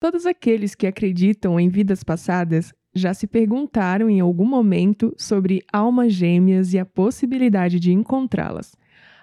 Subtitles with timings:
[0.00, 6.12] Todos aqueles que acreditam em vidas passadas já se perguntaram em algum momento sobre almas
[6.12, 8.76] gêmeas e a possibilidade de encontrá-las.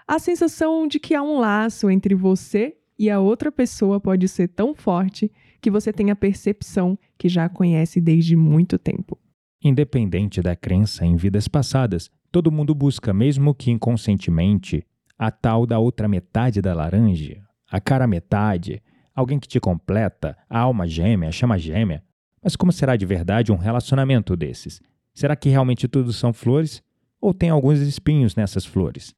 [0.05, 4.49] A sensação de que há um laço entre você e a outra pessoa pode ser
[4.49, 9.17] tão forte que você tem a percepção que já a conhece desde muito tempo.
[9.63, 14.85] Independente da crença em vidas passadas, todo mundo busca, mesmo que inconscientemente,
[15.17, 18.83] a tal da outra metade da laranja, a cara metade,
[19.15, 22.03] alguém que te completa, a alma gêmea, a chama gêmea.
[22.43, 24.81] Mas como será de verdade um relacionamento desses?
[25.13, 26.83] Será que realmente tudo são flores?
[27.21, 29.15] Ou tem alguns espinhos nessas flores?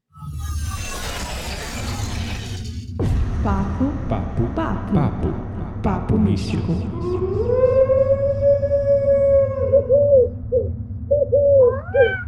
[3.44, 5.28] Papo, Papo, papo, papo,
[5.82, 6.74] papo místico.
[11.90, 12.27] Meu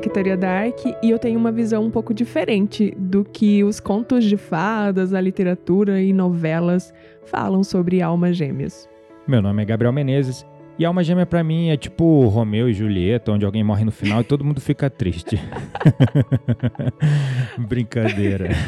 [0.00, 4.36] Kitaria Dark e eu tenho uma visão um pouco diferente do que os contos de
[4.36, 6.92] fadas, a literatura e novelas
[7.26, 8.88] falam sobre almas gêmeas.
[9.28, 10.46] Meu nome é Gabriel Menezes
[10.78, 14.22] e alma gêmea pra mim é tipo Romeu e Julieta, onde alguém morre no final
[14.22, 15.38] e todo mundo fica triste.
[17.58, 18.48] Brincadeira.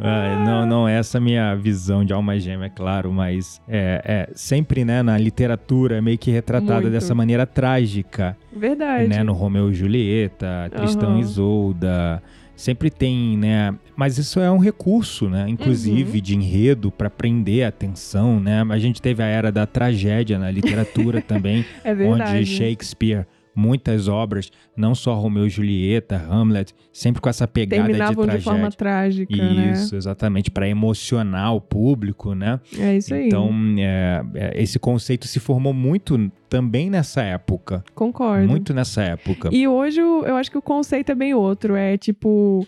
[0.00, 4.02] Ai, não, não é essa a minha visão de alma gêmea, é claro, mas é,
[4.04, 6.90] é sempre, né, na literatura é meio que retratada Muito.
[6.92, 9.08] dessa maneira trágica, Verdade.
[9.08, 11.18] né, no Romeu e Julieta, Tristão Aham.
[11.18, 12.22] e Isolda,
[12.54, 16.22] sempre tem, né, mas isso é um recurso, né, inclusive Uhum.
[16.22, 20.50] de enredo para prender a atenção, né, a gente teve a era da tragédia na
[20.50, 27.28] literatura também, É onde Shakespeare, muitas obras, não só Romeu e Julieta, Hamlet, sempre com
[27.28, 29.26] essa pegada Terminavam de de, forma tragédia.
[29.26, 29.72] trágica, né?
[29.72, 32.60] Isso, exatamente, para emocionar o público, né?
[32.78, 33.26] É isso aí.
[33.26, 37.82] Então, é, é, esse conceito se formou muito também nessa época.
[37.94, 38.46] Concordo.
[38.46, 39.48] Muito nessa época.
[39.50, 41.74] E hoje eu acho que o conceito é bem outro.
[41.74, 42.64] É tipo.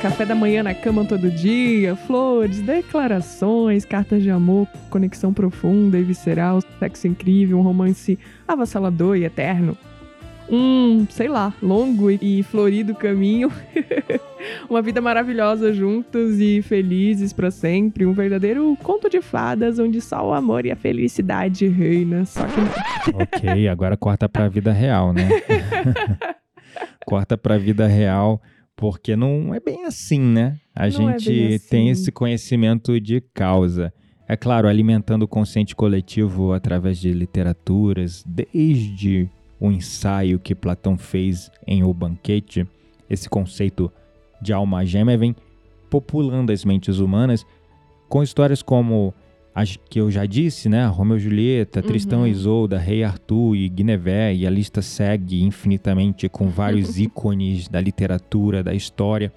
[0.00, 6.04] Café da manhã na cama todo dia, flores, declarações, cartas de amor, conexão profunda e
[6.04, 8.16] visceral, sexo incrível, um romance
[8.46, 9.76] avassalador e eterno.
[10.48, 13.52] Um, sei lá, longo e florido caminho.
[14.70, 18.06] Uma vida maravilhosa juntos e felizes pra sempre.
[18.06, 22.24] Um verdadeiro conto de fadas onde só o amor e a felicidade reina.
[22.24, 23.20] Só que não.
[23.20, 25.28] ok, agora corta pra vida real, né?
[27.04, 28.40] corta pra vida real,
[28.78, 30.56] porque não é bem assim, né?
[30.72, 31.88] A Não é gente tem assim.
[31.88, 33.92] esse conhecimento de causa.
[34.28, 39.28] É claro, alimentando o consciente coletivo através de literaturas, desde
[39.58, 42.64] o ensaio que Platão fez em O Banquete,
[43.10, 43.90] esse conceito
[44.40, 45.34] de alma gêmea vem
[45.90, 47.44] populando as mentes humanas
[48.08, 49.12] com histórias como
[49.60, 50.86] as que eu já disse, né?
[50.86, 52.36] Romeu e Julieta, Tristão e Uhum.
[52.36, 58.62] Isolda, Rei Arthur e Guinevé, e a lista segue infinitamente com vários ícones da literatura,
[58.62, 59.32] da história,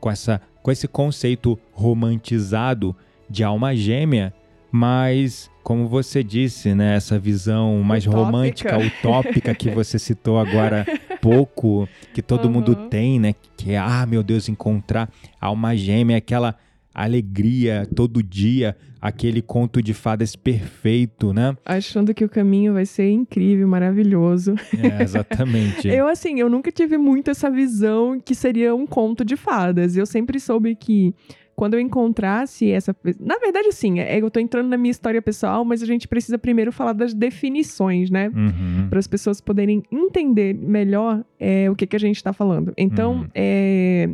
[0.00, 2.94] com, essa, com esse conceito romantizado
[3.28, 4.32] de alma gêmea,
[4.70, 6.94] mas, como você disse, né?
[6.96, 8.24] Essa visão mais Utópica.
[8.24, 12.88] romântica, utópica que você citou agora há pouco, que todo mundo Uhum.
[12.88, 13.34] tem, né?
[13.56, 16.54] Que é, ah, meu Deus, encontrar alma gêmea, aquela
[17.04, 21.56] alegria todo dia, aquele conto de fadas perfeito, né?
[21.64, 24.54] achando que o caminho vai ser incrível, maravilhoso.
[24.82, 25.86] É, exatamente.
[25.88, 29.96] Eu, assim, eu nunca tive muito essa visão que seria um conto de fadas.
[29.96, 31.14] Eu sempre soube que
[31.54, 32.94] quando eu encontrasse essa.
[33.18, 36.38] Na verdade, sim, é, eu tô entrando na minha história pessoal, mas a gente precisa
[36.38, 38.28] primeiro falar das definições, né?
[38.28, 38.88] Uhum.
[38.88, 42.72] Para as pessoas poderem entender melhor é, o que, que a gente está falando.
[42.76, 43.28] Então, Uhum.
[43.34, 44.08] é,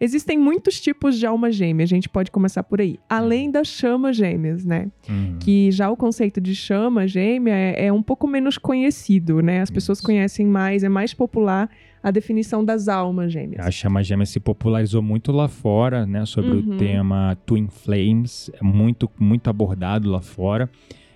[0.00, 2.98] existem muitos tipos de alma gêmea, a gente pode começar por aí.
[3.08, 4.90] Além das chamas gêmeas, né?
[5.08, 5.38] Uhum.
[5.40, 9.60] que já o conceito de chama gêmea é, é um pouco menos conhecido, né?
[9.60, 10.06] As pessoas Isso.
[10.06, 11.70] conhecem mais, é mais popular
[12.02, 13.66] a definição das almas gêmeas.
[13.66, 16.24] A chama gêmea se popularizou muito lá fora, né?
[16.24, 16.74] Sobre Uhum.
[16.74, 20.70] o tema Twin Flames, é muito, muito abordado lá fora.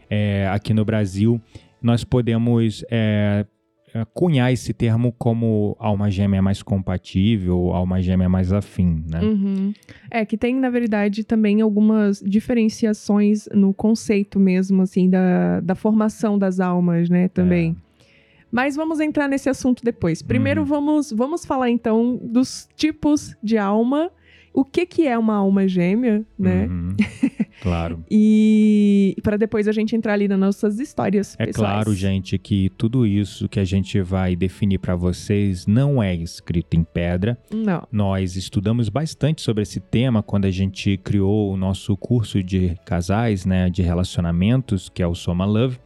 [0.08, 1.40] É, aqui no Brasil,
[1.80, 3.46] nós podemos é,
[4.14, 9.20] cunhar esse termo como alma gêmea mais compatível, alma gêmea mais afim, né?
[9.20, 9.72] Uhum.
[10.10, 16.38] É que tem, na verdade, também algumas diferenciações no conceito mesmo, assim, da, da formação
[16.38, 17.28] das almas, né?
[17.28, 17.76] Também.
[18.50, 20.22] Mas vamos entrar nesse assunto depois.
[20.22, 20.66] Primeiro Uhum.
[20.66, 24.10] vamos, vamos falar então dos tipos de alma.
[24.52, 26.66] O que, que é uma alma gêmea, né?
[26.66, 26.96] Uhum.
[27.62, 28.04] claro.
[28.10, 31.72] E para depois a gente entrar ali nas nossas histórias É pessoais.
[31.72, 36.74] claro, gente, que tudo isso que a gente vai definir para vocês não é escrito
[36.76, 37.38] em pedra.
[37.54, 37.86] Não.
[37.92, 43.46] Nós estudamos bastante sobre esse tema quando a gente criou o nosso curso de casais,
[43.46, 45.78] né, de relacionamentos, que é o Soma Love.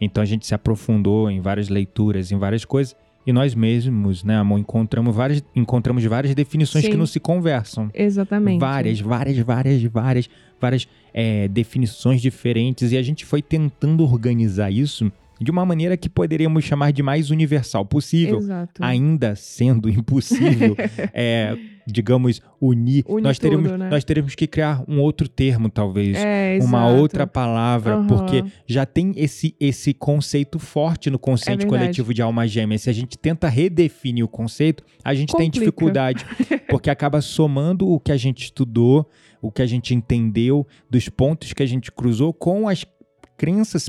[0.00, 2.96] Então a gente se aprofundou em várias leituras, em várias coisas,
[3.28, 6.92] e nós mesmos, né, amor, encontramos várias, encontramos várias definições Sim.
[6.92, 7.90] que não se conversam.
[7.92, 8.58] Exatamente.
[8.58, 15.12] Várias, várias, várias, várias, várias é, definições diferentes, e a gente foi tentando organizar isso
[15.40, 18.82] de uma maneira que poderíamos chamar de mais universal possível, Exato.
[18.82, 20.76] ainda sendo impossível,
[21.12, 21.56] é,
[21.86, 23.04] digamos, unir.
[23.22, 23.88] Nós, teremos, tudo, né?
[23.88, 26.16] nós teremos que criar um outro termo, talvez.
[26.16, 28.06] É, Uma outra palavra, Aham.
[28.06, 32.78] porque já tem esse, esse conceito forte no consciente É coletivo de alma gêmea.
[32.78, 35.64] Se a gente tenta redefinir o conceito, a gente tem Complica.
[35.64, 36.26] dificuldade,
[36.68, 39.08] porque acaba somando o que a gente estudou,
[39.40, 42.84] o que a gente entendeu, dos pontos que a gente cruzou com as
[43.38, 43.88] crenças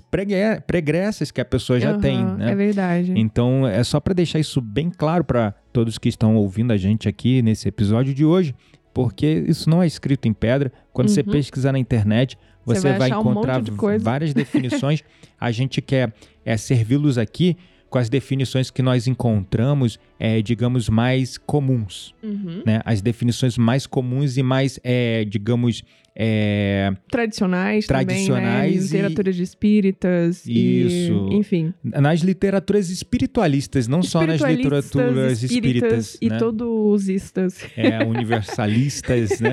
[0.66, 2.52] pregressas que a pessoa já Aham, tem, né?
[2.52, 3.14] É verdade.
[3.18, 7.10] Então, é só para deixar isso bem claro para todos que estão ouvindo a gente
[7.10, 8.54] aqui nesse episódio de hoje,
[8.94, 10.72] porque isso não é escrito em pedra.
[10.94, 11.32] Quando você Uhum.
[11.32, 15.04] pesquisar na internet, Você você, vai vai, achar um encontrar de várias definições.
[15.40, 16.14] a gente quer
[16.46, 17.58] é, servi-los aqui
[17.90, 22.14] com as definições que nós encontramos, é, digamos, mais comuns.
[22.22, 22.62] Uhum.
[22.66, 22.82] Né?
[22.84, 25.84] As definições mais comuns e mais, é, digamos,
[26.22, 29.00] é, Tradicionais, também, Tradicionais né?
[29.00, 30.46] e- Literaturas de espíritas.
[30.46, 31.30] Isso.
[31.32, 31.74] E, enfim.
[31.82, 36.18] nas literaturas espiritualistas, não só nas literaturas espíritas.
[36.22, 36.38] E né?
[36.38, 37.66] todos istas.
[37.78, 39.52] é, universalistas, né?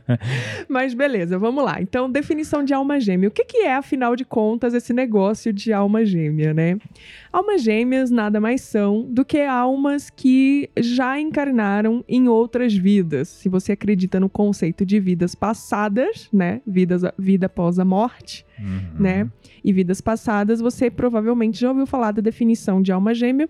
[0.70, 1.82] Mas beleza, vamos lá.
[1.82, 3.28] Então, definição de alma gêmea.
[3.28, 6.78] O que, que é, afinal de contas, esse negócio de alma gêmea, né?
[7.30, 9.38] Almas gêmeas nada mais são do que
[9.74, 13.28] almas que já encarnaram em outras vidas.
[13.28, 16.60] Se você acredita no conceito de vidas passadas, né?
[16.66, 19.02] Vidas, vida após a morte, Uhum.
[19.02, 19.28] né?
[19.64, 23.48] E vidas passadas, você provavelmente já ouviu falar da definição de alma gêmea.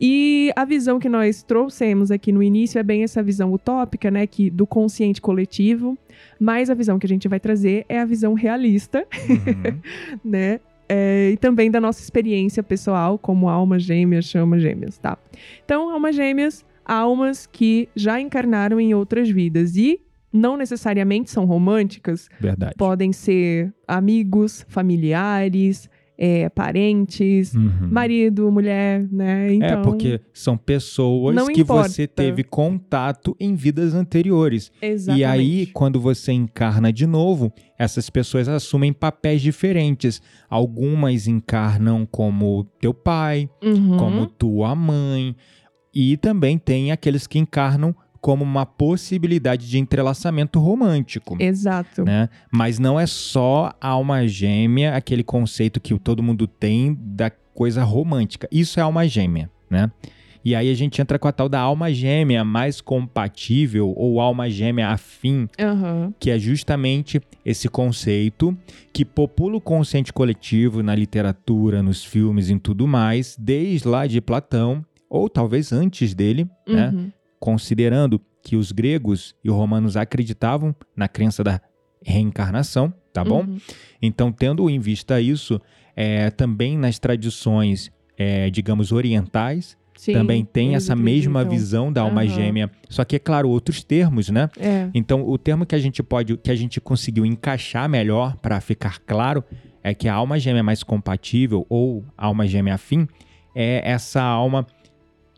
[0.00, 4.26] E a visão que nós trouxemos aqui no início é bem essa visão utópica, né?
[4.26, 5.96] Que, do consciente coletivo.
[6.38, 9.80] Mas a visão que a gente vai trazer é a visão realista, Uhum.
[10.24, 10.58] né?
[10.92, 15.16] É, e também da nossa experiência pessoal como almas gêmeas, chamas gêmeas, tá?
[15.64, 20.00] Então, almas gêmeas, almas que já encarnaram em outras vidas e
[20.32, 22.74] não necessariamente são românticas, Verdade.
[22.76, 25.89] podem ser amigos, familiares,
[26.22, 27.88] é, parentes, Uhum.
[27.90, 29.54] marido, mulher, né?
[29.54, 31.88] Então, é, porque são pessoas que importa.
[31.88, 34.70] você teve contato em vidas anteriores.
[34.82, 35.20] exatamente.
[35.20, 40.20] E aí, quando você encarna de novo, essas pessoas assumem papéis diferentes.
[40.50, 43.96] Algumas encarnam como teu pai, Uhum.
[43.96, 45.34] como tua mãe,
[45.94, 51.36] e também tem aqueles que encarnam como uma possibilidade de entrelaçamento romântico.
[51.40, 52.04] Exato.
[52.04, 52.28] né?
[52.52, 58.48] Mas não é só alma gêmea, aquele conceito que todo mundo tem da coisa romântica.
[58.52, 59.90] Isso é alma gêmea, né?
[60.42, 64.48] E aí a gente entra com a tal da alma gêmea mais compatível ou alma
[64.48, 66.14] gêmea afim, Aham.
[66.18, 68.56] que é justamente esse conceito
[68.90, 74.06] que popula o consciente coletivo na literatura, nos filmes e em tudo mais, desde lá
[74.06, 77.10] de Platão, ou talvez antes dele, né?
[77.40, 77.52] Uhum.
[77.52, 81.60] considerando que os gregos e os romanos acreditavam na crença da
[82.02, 83.42] reencarnação, tá bom?
[83.42, 83.58] Uhum.
[84.00, 85.60] Então, tendo em vista isso,
[85.94, 91.58] é, também nas tradições, é, digamos, orientais, Sim, também tem essa mesma acreditam.
[91.58, 92.28] visão da alma Aham.
[92.30, 94.48] gêmea, só que, é claro, outros termos, né?
[94.58, 94.88] É.
[94.94, 98.98] Então, o termo que a gente pode, que a gente conseguiu encaixar melhor para ficar
[99.00, 99.44] claro,
[99.82, 103.06] é que a alma gêmea mais compatível ou alma gêmea afim
[103.54, 104.66] é essa alma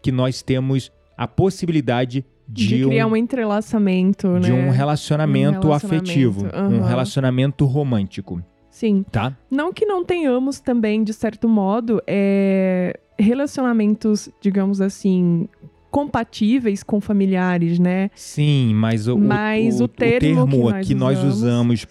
[0.01, 0.93] que nós temos
[1.23, 4.41] a possibilidade de, De, criar um, um entrelaçamento, né?
[4.41, 6.49] de um relacionamento, Um relacionamento, afetivo, um
[6.81, 6.87] aham.
[6.89, 9.05] relacionamento romântico, Sim.
[9.11, 9.37] tá?
[9.51, 15.49] Não que não tenhamos também, de certo modo, é, relacionamentos, digamos assim,
[15.91, 18.11] compatíveis com familiares, né?
[18.15, 21.85] Sim, mas o, o- Mas o termo que nós que nós usamos, usamos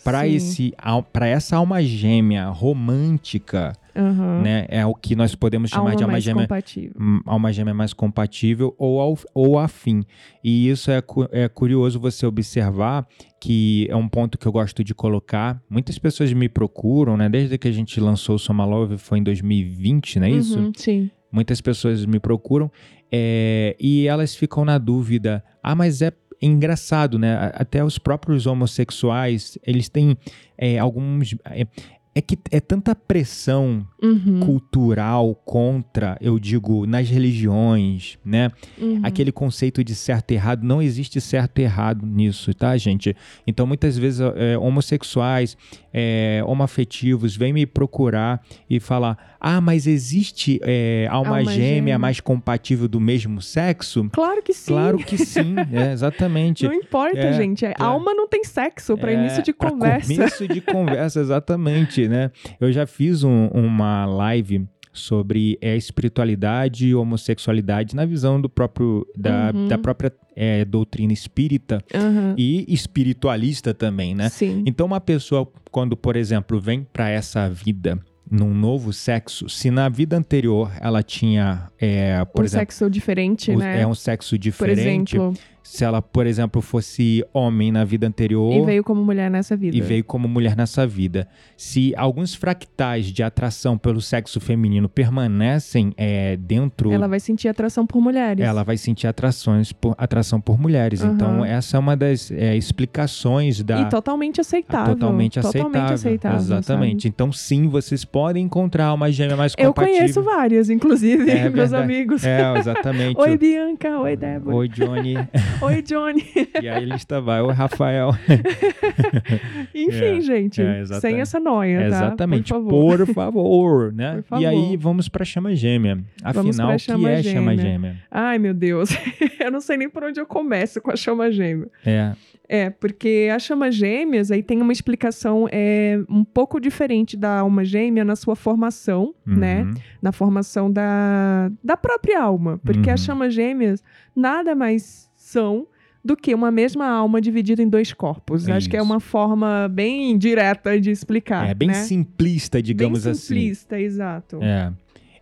[1.14, 4.42] para essa alma gêmea romântica, Aham.
[4.42, 6.94] né, é o que nós podemos chamar Alma de alma mais gêmea compatível.
[7.26, 10.04] alma gêmea mais compatível ou, ao, ou afim.
[10.44, 13.08] E isso é, cu- é curioso você observar
[13.40, 15.62] que é um ponto que eu gosto de colocar.
[15.70, 17.28] Muitas pessoas me procuram, né?
[17.28, 20.60] Desde que a gente lançou o Soma Love, foi em 2020, não é isso?
[20.60, 21.10] Uhum, sim.
[21.32, 22.70] Muitas pessoas me procuram
[23.12, 25.44] é, e elas ficam na dúvida.
[25.64, 27.52] Ah, mas é engraçado, né?
[27.54, 30.18] Até os próprios homossexuais, eles têm
[30.58, 31.36] é, alguns...
[31.46, 31.66] é,
[32.14, 38.50] é que é tanta pressão Uhum, cultural contra, eu digo, nas religiões, né?
[38.80, 39.00] uhum.
[39.04, 43.16] Aquele conceito de certo e errado, não existe certo e errado nisso, tá, gente?
[43.46, 45.56] Então, muitas vezes, é, homossexuais,
[45.94, 52.00] é, homoafetivos, vêm me procurar e falar: ah, mas existe é, alma, Alma gêmea, gêmea.
[52.00, 54.10] mais compatível do mesmo sexo?
[54.12, 54.72] Claro que sim.
[54.74, 56.66] Claro que sim, é, exatamente.
[56.66, 57.66] Não importa, É, gente.
[57.66, 60.14] É, Alma não tem sexo para É, início de pra conversa.
[60.14, 62.32] Começo de conversa, exatamente, né?
[62.60, 69.08] Eu já fiz um- uma live sobre é, espiritualidade e homossexualidade na visão do próprio
[69.18, 69.68] da, Uhum.
[69.68, 72.36] da própria é, doutrina espírita Aham.
[72.38, 74.30] e espiritualista também, né?
[74.30, 74.64] Sim.
[74.66, 79.90] Então uma pessoa quando, por exemplo, vem para essa vida num novo sexo, se na
[79.90, 83.82] vida anterior ela tinha, é, por um exemplo, sexo diferente, né?
[83.82, 85.34] é um sexo Por diferente, exemplo,
[85.72, 89.78] se ela, por exemplo, fosse homem na vida anterior e veio como mulher nessa vida.
[89.78, 91.26] e veio como mulher nessa vida.
[91.56, 97.88] Se alguns fractais de atração pelo sexo feminino permanecem é, dentro, Ela vai sentir atração
[97.88, 98.44] por mulheres.
[98.46, 101.02] ela vai sentir atrações por, atração por mulheres.
[101.02, 101.14] Aham.
[101.14, 103.80] Então, essa é uma das é, explicações da.
[103.84, 104.94] E totalmente aceitável.
[104.96, 105.72] Totalmente aceitável.
[105.72, 106.40] Totalmente aceitável.
[106.40, 107.08] Exatamente.
[107.08, 109.64] Então, sim, vocês podem encontrar uma gêmea mais sabe?
[109.64, 110.00] Eu compatível.
[110.00, 111.84] conheço várias, inclusive, É meus verdade.
[111.84, 112.26] amigos.
[112.26, 113.16] É, exatamente.
[113.22, 114.00] Oi, Bianca.
[114.02, 114.54] Oi, Débora.
[114.58, 115.14] Oi, Johnny.
[115.62, 116.24] Oi, Johnny.
[116.62, 117.42] e aí, lista vai.
[117.42, 118.10] Oi, Rafael.
[119.74, 120.62] Enfim, É, gente.
[120.62, 121.86] é, sem essa noia, tá?
[121.88, 122.98] Exatamente, Por favor.
[123.06, 124.16] por favor, né?
[124.18, 124.42] Por favor.
[124.44, 126.00] E aí vamos para chama gêmea.
[126.24, 127.72] Afinal, o que chama é chama gêmea.
[127.72, 127.96] gêmea?
[128.10, 128.90] Ai, meu Deus.
[129.40, 131.68] eu não sei nem por onde eu começo com a chama gêmea.
[131.86, 132.14] É,
[132.50, 137.64] É, porque a chama gêmeas aí tem uma explicação é, um pouco diferente da alma
[137.64, 139.62] gêmea na sua formação, né?
[139.64, 142.60] uhum, Na formação da, da própria alma.
[142.66, 142.94] Porque Uhum.
[142.94, 143.84] as chamas gêmeas
[144.16, 145.68] nada mais são
[146.04, 148.50] do que uma mesma alma dividida em dois corpos.
[148.50, 151.48] Acho que é uma forma bem direta de explicar.
[151.48, 151.76] É bem né?
[151.76, 153.22] simplista, digamos bem assim.
[153.22, 154.40] simplista, exato.
[154.42, 154.74] É.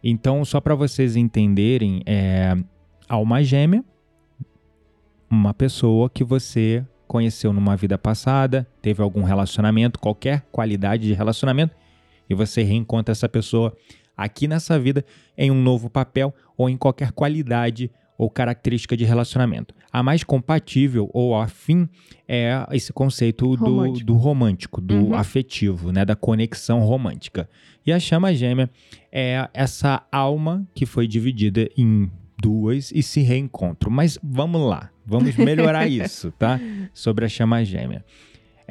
[0.04, 2.56] Então, só para vocês entenderem, é
[3.08, 3.84] alma gêmea,
[5.30, 11.76] uma pessoa que você conheceu numa vida passada, teve algum relacionamento, qualquer qualidade de relacionamento,
[12.30, 13.76] e você reencontra essa pessoa
[14.16, 15.04] aqui nessa vida
[15.38, 19.74] em um novo papel ou em qualquer qualidade ou característica de relacionamento.
[19.92, 21.90] A mais compatível ou afim
[22.28, 24.06] é esse conceito do Romântico.
[24.06, 25.14] do romântico, do Uhum.
[25.16, 27.50] afetivo, né, da conexão romântica.
[27.86, 28.70] E a chama gêmea
[29.12, 33.92] é essa alma que foi dividida em duas e se reencontram.
[33.92, 36.60] Mas vamos lá, vamos melhorar isso, tá?
[36.94, 38.06] Sobre a chama gêmea.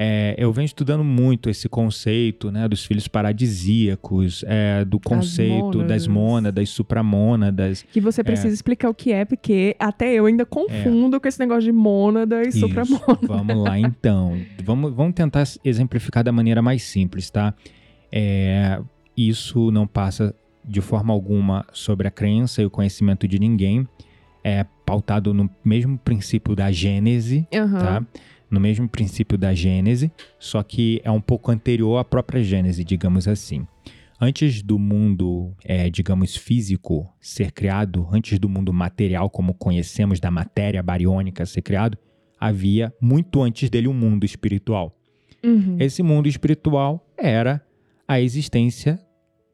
[0.00, 6.06] É, eu venho estudando muito esse conceito né, dos filhos paradisíacos, é, do conceito das
[6.06, 6.06] mônadas.
[6.06, 7.84] mônadas, supramônadas.
[7.90, 11.64] Que você precisa explicar o que é, porque até eu ainda confundo com esse negócio
[11.64, 12.60] de mônada e Isso.
[12.60, 13.26] supramônada.
[13.26, 14.38] Vamos lá então.
[14.62, 17.52] Vamos, vamos tentar exemplificar da maneira mais simples, tá?
[18.12, 18.80] É,
[19.16, 20.32] isso não passa
[20.64, 23.84] de forma alguma sobre a crença e o conhecimento de ninguém.
[24.44, 27.78] É pautado no mesmo princípio da Gênese, Aham.
[27.80, 28.06] tá?
[28.50, 33.28] No mesmo princípio da Gênese, só que é um pouco anterior à própria Gênese, digamos
[33.28, 33.66] assim.
[34.20, 40.30] Antes do mundo, é, digamos, físico ser criado, antes do mundo material, como conhecemos, da
[40.30, 41.96] matéria bariônica ser criado,
[42.40, 44.96] havia, muito antes dele, um mundo espiritual.
[45.44, 45.76] Uhum.
[45.78, 47.64] Esse mundo espiritual era
[48.08, 48.98] a existência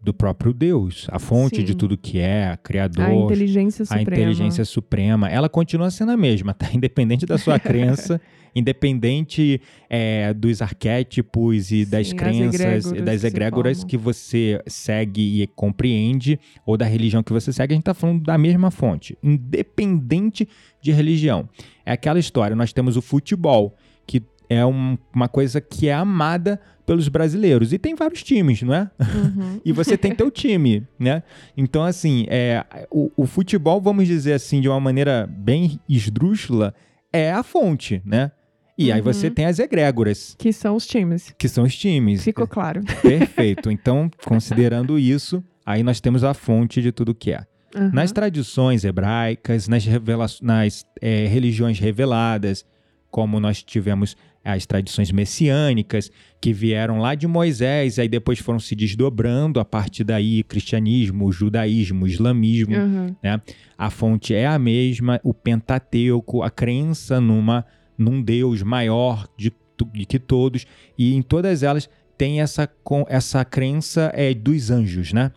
[0.05, 1.65] do próprio Deus, a fonte Sim.
[1.65, 4.03] de tudo que é, criador, A inteligência a suprema.
[4.03, 6.69] inteligência suprema, ela continua sendo a mesma, tá?
[6.75, 8.21] Independente da sua crença,
[8.55, 13.89] independente é, dos arquétipos e das Sim, as crenças, egrégoras e das que egrégoras formam.
[13.89, 18.23] que você segue e compreende, ou da religião que você segue, a gente tá falando
[18.23, 20.47] da mesma fonte, independente
[20.83, 21.49] de religião.
[21.85, 23.75] É aquela história, nós temos o futebol,
[24.07, 27.73] que é um- uma coisa que é amada pelos brasileiros.
[27.73, 28.91] E tem vários times, não é?
[29.01, 29.61] Uhum.
[29.65, 31.23] e você tem teu time, né?
[31.57, 36.75] Então, assim, é, o, o futebol, vamos dizer assim, de uma maneira bem esdrúxula,
[37.13, 38.31] é a fonte, né?
[38.77, 39.05] E aí Uhum.
[39.05, 41.33] você tem as egrégoras, Que são os times.
[41.39, 42.25] que são os times.
[42.25, 42.83] Ficou claro.
[43.03, 43.71] Perfeito.
[43.73, 47.45] Então, considerando isso, aí nós temos a fonte de tudo que é.
[47.75, 47.91] Aham.
[47.93, 49.85] Nas tradições hebraicas, nas,
[50.41, 52.65] nas eh, religiões reveladas,
[53.11, 56.11] como nós tivemos as tradições messiânicas,
[56.41, 62.07] que vieram lá de Moisés, aí depois foram se desdobrando a partir daí, cristianismo, judaísmo,
[62.07, 63.41] islamismo, Aham.
[63.79, 67.65] a fonte é a mesma, o Pentateuco, a crença numa,
[67.97, 69.51] num Deus maior de,
[69.93, 70.67] de que todos,
[70.99, 75.33] e em todas elas tem essa, com, essa crença é, dos anjos, né?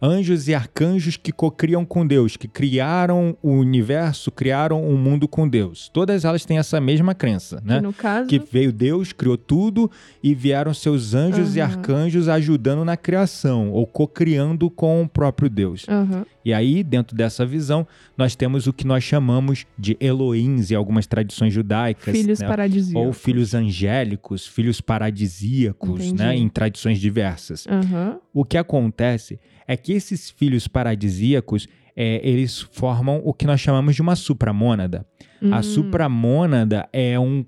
[0.00, 5.26] Anjos e arcanjos que cocriam com Deus, que criaram o universo, criaram o um mundo
[5.28, 5.90] com Deus.
[5.92, 7.76] Todas elas têm essa mesma crença, né?
[7.76, 8.28] Que no caso...
[8.28, 9.90] Que veio Deus, criou tudo
[10.22, 11.56] e vieram seus anjos uhum.
[11.56, 15.86] e arcanjos ajudando na criação ou cocriando com o próprio Deus.
[15.88, 16.24] Uhum.
[16.44, 17.86] E aí, dentro dessa visão,
[18.16, 22.16] nós temos o que nós chamamos de Elohims em algumas tradições judaicas.
[22.16, 22.46] Filhos né?
[22.46, 23.06] paradisíacos.
[23.06, 26.36] Ou filhos angélicos, filhos paradisíacos, né?
[26.36, 27.66] Em tradições diversas.
[27.66, 28.18] Uhum.
[28.32, 33.94] O que acontece é que esses filhos paradisíacos é, eles formam o que nós chamamos
[33.94, 35.06] de uma supramônada.
[35.42, 35.52] Hum.
[35.52, 37.44] A supramônada é um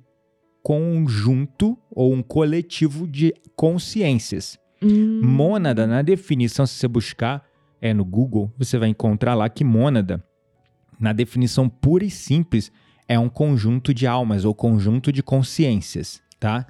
[0.62, 4.58] conjunto ou um coletivo de consciências.
[4.82, 5.20] Hum.
[5.22, 7.44] Mônada, na definição, se você buscar
[7.80, 10.24] é, no Google, você vai encontrar lá que mônada,
[10.98, 12.72] na definição pura e simples,
[13.06, 16.66] é um conjunto de almas ou conjunto de consciências, tá?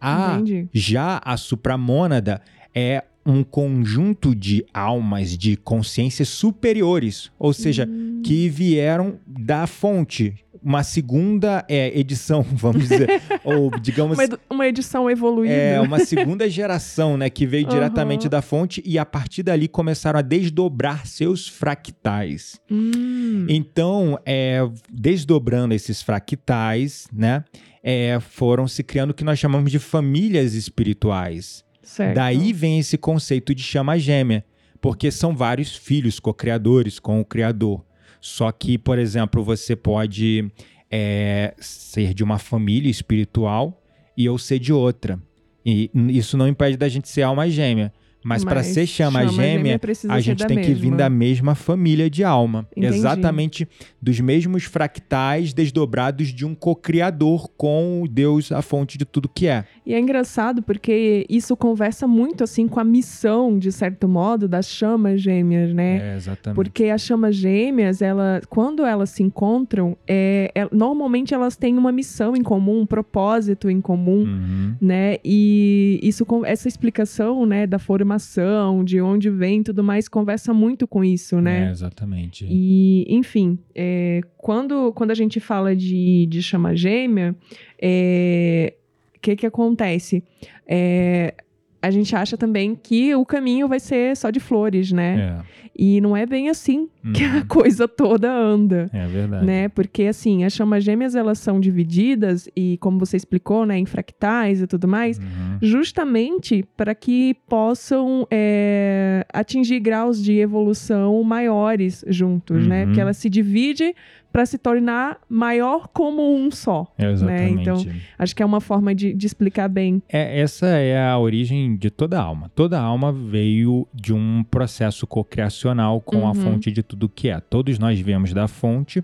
[0.00, 0.68] A, Entendi.
[0.72, 2.40] já a supramônada
[2.74, 8.22] é um conjunto de almas, de consciências superiores, ou seja, Hum.
[8.24, 10.34] que vieram da fonte.
[10.62, 13.08] Uma segunda é, edição, vamos dizer,
[13.44, 15.54] ou digamos Uma, uma edição evoluída.
[15.54, 17.74] é uma segunda geração, né, que veio Aham.
[17.74, 22.60] diretamente da fonte e a partir dali começaram a desdobrar seus fractais.
[22.70, 23.46] Hum.
[23.48, 24.60] Então, é,
[24.92, 27.42] desdobrando esses fractais, né,
[27.82, 31.64] é, foram se criando o que nós chamamos de famílias espirituais.
[31.82, 32.14] Certo.
[32.14, 34.44] Daí vem esse conceito de chama gêmea,
[34.80, 37.84] porque são vários filhos co-criadores com o criador.
[38.20, 40.50] Só que, por exemplo, você pode
[40.90, 43.82] é, ser de uma família espiritual
[44.16, 45.20] e eu ser de outra.
[45.64, 47.92] E isso não impede da gente ser alma gêmea.
[48.22, 50.96] Mas, para ser chama, gêmea, precisa a gente tem que vir mesma.
[50.96, 52.66] da mesma família de alma.
[52.76, 52.86] Entendi.
[52.94, 53.68] Exatamente
[54.00, 59.46] dos mesmos fractais desdobrados de um co-criador com o Deus, a fonte de tudo que
[59.46, 59.64] é.
[59.86, 64.66] E é engraçado porque isso conversa muito assim com a missão, de certo modo, das
[64.68, 66.12] chamas gêmeas, né?
[66.12, 66.56] É, exatamente.
[66.56, 71.92] Porque as chamas gêmeas, ela, quando elas se encontram, é, é- normalmente elas têm uma
[71.92, 74.74] missão em comum, um propósito em comum, Uhum.
[74.80, 75.16] né?
[75.24, 77.78] E isso, essa explicação, né, da
[78.10, 81.68] formação, de onde vem, e tudo mais, conversa muito com isso, né?
[81.68, 82.46] É, exatamente.
[82.48, 87.36] E, enfim, é, quando, quando a gente fala de, de chama gêmea,
[87.80, 88.74] é,
[89.16, 90.24] o que que acontece?
[90.66, 91.34] É,
[91.82, 95.38] a gente acha também que o caminho vai ser só de flores, né?
[95.46, 95.60] É.
[95.82, 97.46] E não é bem assim que a Uhum.
[97.48, 98.90] coisa toda anda.
[98.92, 99.46] É verdade.
[99.46, 99.68] Né?
[99.68, 104.60] Porque assim, as chamas gêmeas elas são divididas e como você explicou, né, em fractais
[104.60, 105.58] e tudo mais, Uhum.
[105.62, 112.80] justamente para que possam é, atingir graus de evolução maiores juntos, né?
[112.80, 112.86] Uhum.
[112.88, 113.94] Porque ela se divide
[114.32, 116.86] para se tornar maior como um só.
[116.96, 117.60] É, exatamente.
[117.62, 117.84] Então,
[118.18, 120.02] Acho que é uma forma de, de explicar bem.
[120.08, 122.50] É, essa é a origem de toda alma.
[122.54, 126.34] Toda alma veio de um processo cocriacional com a Uhum.
[126.34, 127.40] fonte de tudo que é.
[127.40, 129.02] Todos nós viemos da fonte,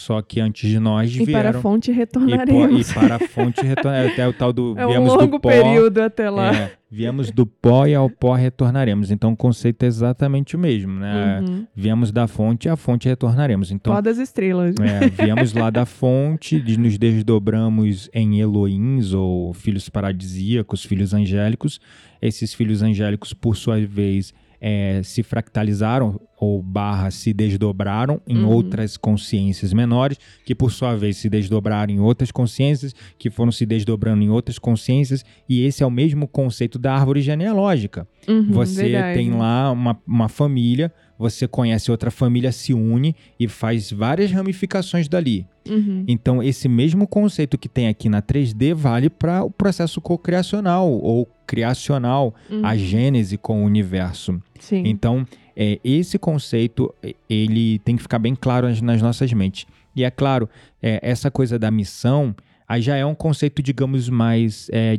[0.00, 1.32] só que antes de nós E vieram...
[1.50, 2.90] para a fonte e, po- retornaremos.
[2.90, 4.06] e para a fonte retornar.
[4.06, 5.48] Até o tal do é um longo do pó.
[5.48, 6.54] período até lá.
[6.54, 9.10] é, viemos do pó e ao pó retornaremos.
[9.10, 11.40] Então o conceito é exatamente o mesmo, né?
[11.40, 11.66] Uhum.
[11.74, 13.70] Viemos da fonte e à fonte retornaremos.
[13.70, 14.74] Então Pó das estrelas.
[14.80, 21.80] É, viemos lá da fonte, nos desdobramos em Elohims, ou filhos paradisíacos, filhos angélicos.
[22.20, 28.48] Esses filhos angélicos, por sua vez, é, se fractalizaram, ou barra, se desdobraram em Uhum.
[28.48, 33.66] outras consciências menores, que por sua vez se desdobraram em outras consciências, que foram se
[33.66, 38.08] desdobrando em outras consciências, e esse é o mesmo conceito da árvore genealógica.
[38.26, 39.18] Uhum, Você verdade.
[39.18, 45.06] tem lá uma, uma família, você conhece outra família, se une e faz várias ramificações
[45.08, 45.46] dali.
[45.68, 46.04] Uhum.
[46.08, 51.28] Então, esse mesmo conceito que tem aqui na 3D vale para o processo cocriacional ou
[51.50, 52.64] criacional, Uhum.
[52.64, 54.40] a gênese com o universo.
[54.60, 54.84] Sim.
[54.86, 56.94] Então, é, esse conceito,
[57.28, 59.66] ele tem que ficar bem claro nas, nas nossas mentes.
[59.96, 60.48] E é claro,
[60.80, 62.32] é, essa coisa da missão,
[62.68, 64.98] aí já é um conceito, digamos, mais é,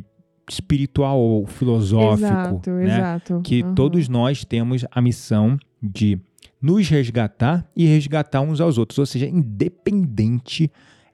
[0.49, 2.85] espiritual ou filosófico, exato, né?
[2.97, 3.41] exato.
[3.43, 3.73] que Uhum.
[3.73, 6.19] todos nós temos a missão de
[6.61, 10.69] nos resgatar e resgatar uns aos outros, ou seja, independente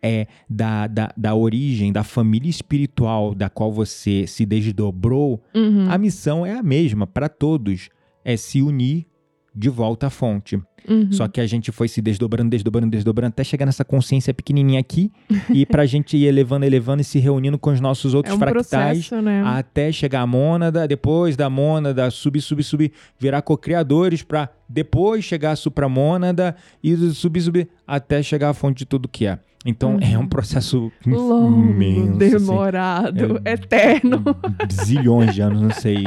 [0.08, 5.89] é, da, da, da origem, da família espiritual da qual você se desdobrou, Uhum.
[5.89, 7.89] a missão é a mesma para todos,
[8.24, 9.06] é se unir
[9.54, 10.56] de volta à fonte.
[10.88, 11.12] Uhum.
[11.12, 15.12] Só que a gente foi se desdobrando, desdobrando, desdobrando, até chegar nessa consciência pequenininha aqui
[15.54, 18.39] e pra gente ir elevando, elevando e se reunindo com os nossos outros é um
[18.39, 19.43] fractais processo, né?
[19.46, 25.52] até chegar a mônada, depois da mônada, subir, subir, subir, virar co-criadores para depois chegar
[25.52, 29.39] a supramônada e subir, subir, até chegar à fonte de tudo que é.
[29.69, 29.99] Então Uhum.
[30.01, 32.17] é um processo Longo, imenso, assim.
[32.38, 34.23] demorado, É- eterno.
[34.71, 36.06] zilhões de anos, não sei,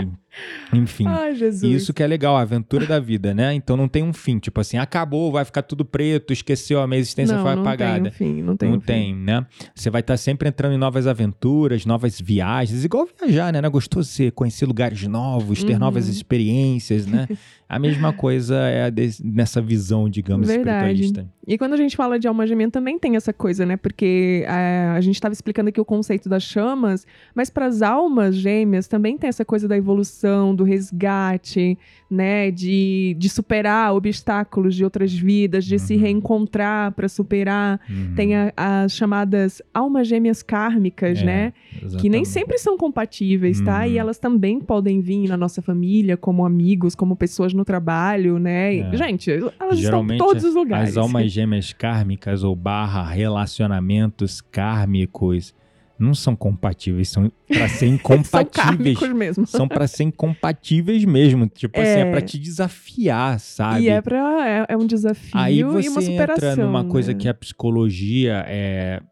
[0.72, 1.06] Enfim.
[1.08, 1.64] Ai, Jesus.
[1.82, 3.52] Isso que é legal, a aventura da vida, né?
[3.52, 4.38] Então não tem um fim.
[4.38, 7.98] Tipo assim, acabou, vai ficar tudo preto, esqueceu, a minha existência não, foi não apagada.
[7.98, 8.86] Tem um fim, não tem não um fim.
[8.86, 9.44] tem, né?
[9.74, 13.58] Você vai estar sempre entrando em novas aventuras, novas viagens, igual viajar, né?
[13.60, 15.78] É gostoso você conhecer lugares novos, ter Uhum.
[15.80, 17.26] novas experiências, né?
[17.68, 18.90] A mesma coisa é
[19.24, 20.92] nessa visão, digamos, Verdade.
[21.02, 21.34] espiritualista.
[21.52, 23.76] E quando a gente fala de alma gêmea também tem essa coisa, né?
[23.76, 28.36] Porque é, a gente estava explicando aqui o conceito das chamas, mas para as almas
[28.36, 31.76] gêmeas também tem essa coisa da evolução, do resgate,
[32.08, 32.52] né?
[32.52, 36.00] De, de superar obstáculos de outras vidas, de se Uhum.
[36.00, 37.80] reencontrar para superar.
[37.90, 38.14] Uhum.
[38.14, 41.52] Tem a- as chamadas almas gêmeas kármicas, É, né?
[41.72, 42.28] Que nem exatamente.
[42.28, 43.80] sempre são compatíveis, tá?
[43.80, 43.86] Uhum.
[43.86, 48.76] E elas também podem vir na nossa família, como amigos, como pessoas no trabalho, né?
[48.76, 48.96] É.
[48.96, 50.90] Gente, elas Geralmente, estão em todos os lugares.
[50.90, 55.54] As almas gêmeas kármicas ou barra relacionamentos kármicos
[55.98, 58.98] não são compatíveis, são para ser são incompatíveis.
[58.98, 59.46] kármicos mesmo.
[59.46, 61.46] são para ser incompatíveis mesmo.
[61.46, 62.10] Tipo assim, é É.
[62.10, 63.82] para te desafiar, sabe?
[63.82, 66.50] E é, pra, é, é um desafio Aí e você uma superação.
[66.52, 67.18] entra numa coisa né?
[67.18, 69.02] que a psicologia é,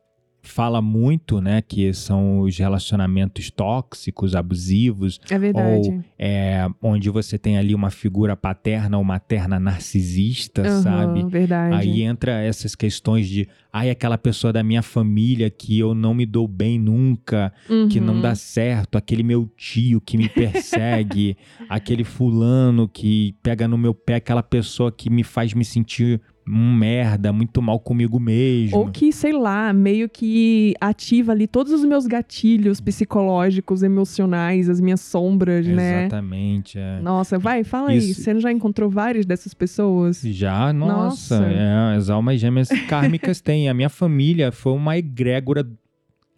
[0.48, 1.62] fala muito, né?
[1.62, 5.88] Que são os relacionamentos tóxicos, abusivos, É verdade.
[5.90, 11.26] ou é, onde você tem ali uma figura paterna ou materna narcisista, Aham, sabe?
[11.28, 11.74] Verdade.
[11.76, 16.24] Aí entra essas questões de, ai, aquela pessoa da minha família que eu não me
[16.26, 17.52] dou bem nunca,
[17.90, 18.20] que não Uhum.
[18.20, 21.36] dá certo, aquele meu tio que me persegue,
[21.68, 26.74] aquele fulano que pega no meu pé, aquela pessoa que me faz me sentir um
[26.74, 28.78] merda, muito mal comigo mesmo.
[28.78, 34.80] Ou que, sei lá, meio que ativa ali todos os meus gatilhos psicológicos, emocionais, as
[34.80, 36.02] minhas sombras, né?
[36.06, 37.00] Exatamente, é.
[37.00, 37.98] Nossa, vai, fala aí.
[37.98, 38.22] Isso.
[38.22, 40.22] Você já encontrou várias dessas pessoas?
[40.22, 41.52] Já, nossa, Nossa.
[41.52, 43.68] é, as almas gêmeas kármicas têm.
[43.68, 45.66] A minha família foi uma egrégora.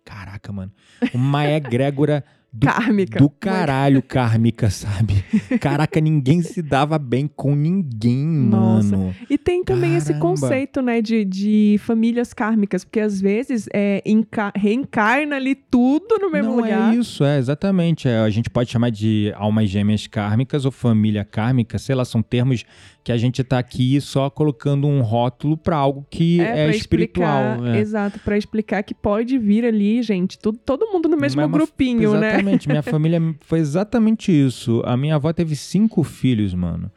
[0.05, 0.73] Caraca, mano.
[1.15, 3.19] Uma egrégora do, Kármica.
[3.21, 5.25] do caralho kármica, sabe?
[5.61, 8.97] Caraca, ninguém se dava bem com ninguém, Nossa.
[8.97, 9.15] mano.
[9.29, 10.27] E tem também esse Caramba.
[10.27, 16.31] conceito, né, de, de famílias kármicas, porque às vezes é, enca- reencarna ali tudo no
[16.31, 16.93] mesmo Não lugar.
[16.93, 18.09] é isso, é exatamente.
[18.09, 22.21] É, a gente pode chamar de almas gêmeas kármicas ou família kármica, sei lá, são
[22.21, 22.65] termos
[23.03, 27.53] que a gente tá aqui só colocando um rótulo para algo que é, pra espiritual.
[27.55, 27.81] explicar, é.
[27.81, 31.57] Exato, pra explicar que pode vir ali, gente, tudo, todo mundo no mesmo Mas uma-
[31.59, 32.29] grupinho, né?
[32.35, 34.83] Exatamente, minha família foi exatamente isso.
[34.85, 36.91] A minha avó teve cinco filhos, mano.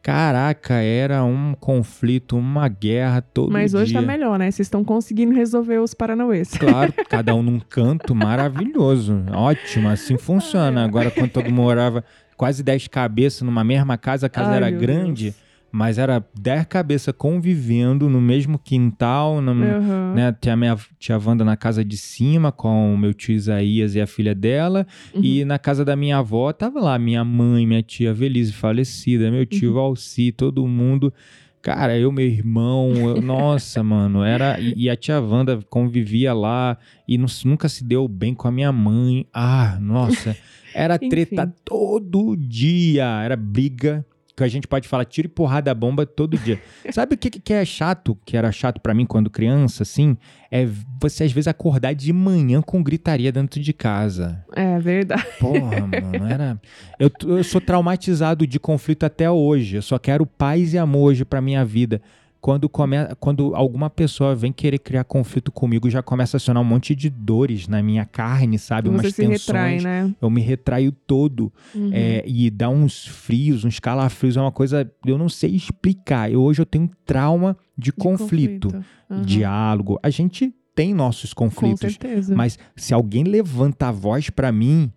[0.00, 4.00] Caraca, era um conflito, uma guerra todo Mas hoje dia.
[4.00, 4.50] tá melhor, né?
[4.50, 6.50] Vocês estão conseguindo resolver os paranauês.
[6.52, 9.24] Claro, cada um num canto, maravilhoso.
[9.32, 10.84] Ótimo, assim funciona.
[10.84, 12.04] Agora, quando todo morava
[12.36, 15.47] quase 10 cabeças numa mesma casa, a casa Ai, era grande, Deus.
[15.70, 20.14] Mas era 10 cabeças convivendo no mesmo quintal, no, Aham.
[20.14, 20.34] né?
[20.40, 24.00] Tinha a minha tia Wanda na casa de cima com o meu tio Isaías e
[24.00, 24.86] a filha dela.
[25.14, 25.20] Uhum.
[25.22, 29.44] E na casa da minha avó tava lá minha mãe, minha tia Velise falecida, meu
[29.44, 29.74] tio Uhum.
[29.74, 31.12] Valci, todo mundo.
[31.60, 34.58] Cara, eu, meu irmão, eu- nossa, mano, era.
[34.60, 38.50] E, e a tia Wanda convivia lá e não- nunca se deu bem com a
[38.52, 39.26] minha mãe.
[39.34, 40.36] Ah, nossa.
[40.74, 44.06] Era treta todo dia, era briga.
[44.38, 46.62] Que a gente pode falar tiro e porrada bomba todo dia.
[46.92, 50.16] Sabe o que, que é chato, que era chato pra mim quando criança, assim?
[50.48, 50.64] É
[51.00, 54.44] você às vezes acordar de manhã com gritaria dentro de casa.
[54.54, 55.26] É verdade.
[55.40, 56.60] Porra, mano, era.
[56.98, 59.76] Eu, eu sou traumatizado de conflito até hoje.
[59.76, 62.02] Eu só quero paz e amor hoje pra minha vida.
[62.40, 62.96] Quando, come...
[63.18, 67.10] Quando alguma pessoa vem querer criar conflito comigo, já começa a acionar um monte de
[67.10, 68.88] dores na minha carne, sabe?
[68.88, 69.40] Umas Você se tensões.
[69.46, 70.14] retrai, né?
[70.20, 71.52] Eu me retraio todo.
[71.74, 71.90] Uhum.
[71.92, 74.36] É, e dá uns frios, uns calafrios.
[74.36, 74.90] É uma coisa.
[75.04, 76.30] Eu não sei explicar.
[76.30, 78.68] Eu, hoje eu tenho um trauma de, De conflito,
[79.10, 79.22] Uhum.
[79.22, 79.98] diálogo.
[80.02, 81.80] A gente tem nossos Com conflitos.
[81.80, 82.34] certeza.
[82.36, 84.92] Mas se alguém levanta a voz pra mim,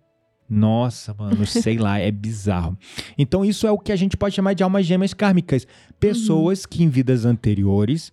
[0.52, 2.76] nossa, mano, sei lá, é bizarro.
[3.16, 5.66] Então isso é o que a gente pode chamar de almas gêmeas kármicas.
[5.98, 8.12] Pessoas que em vidas anteriores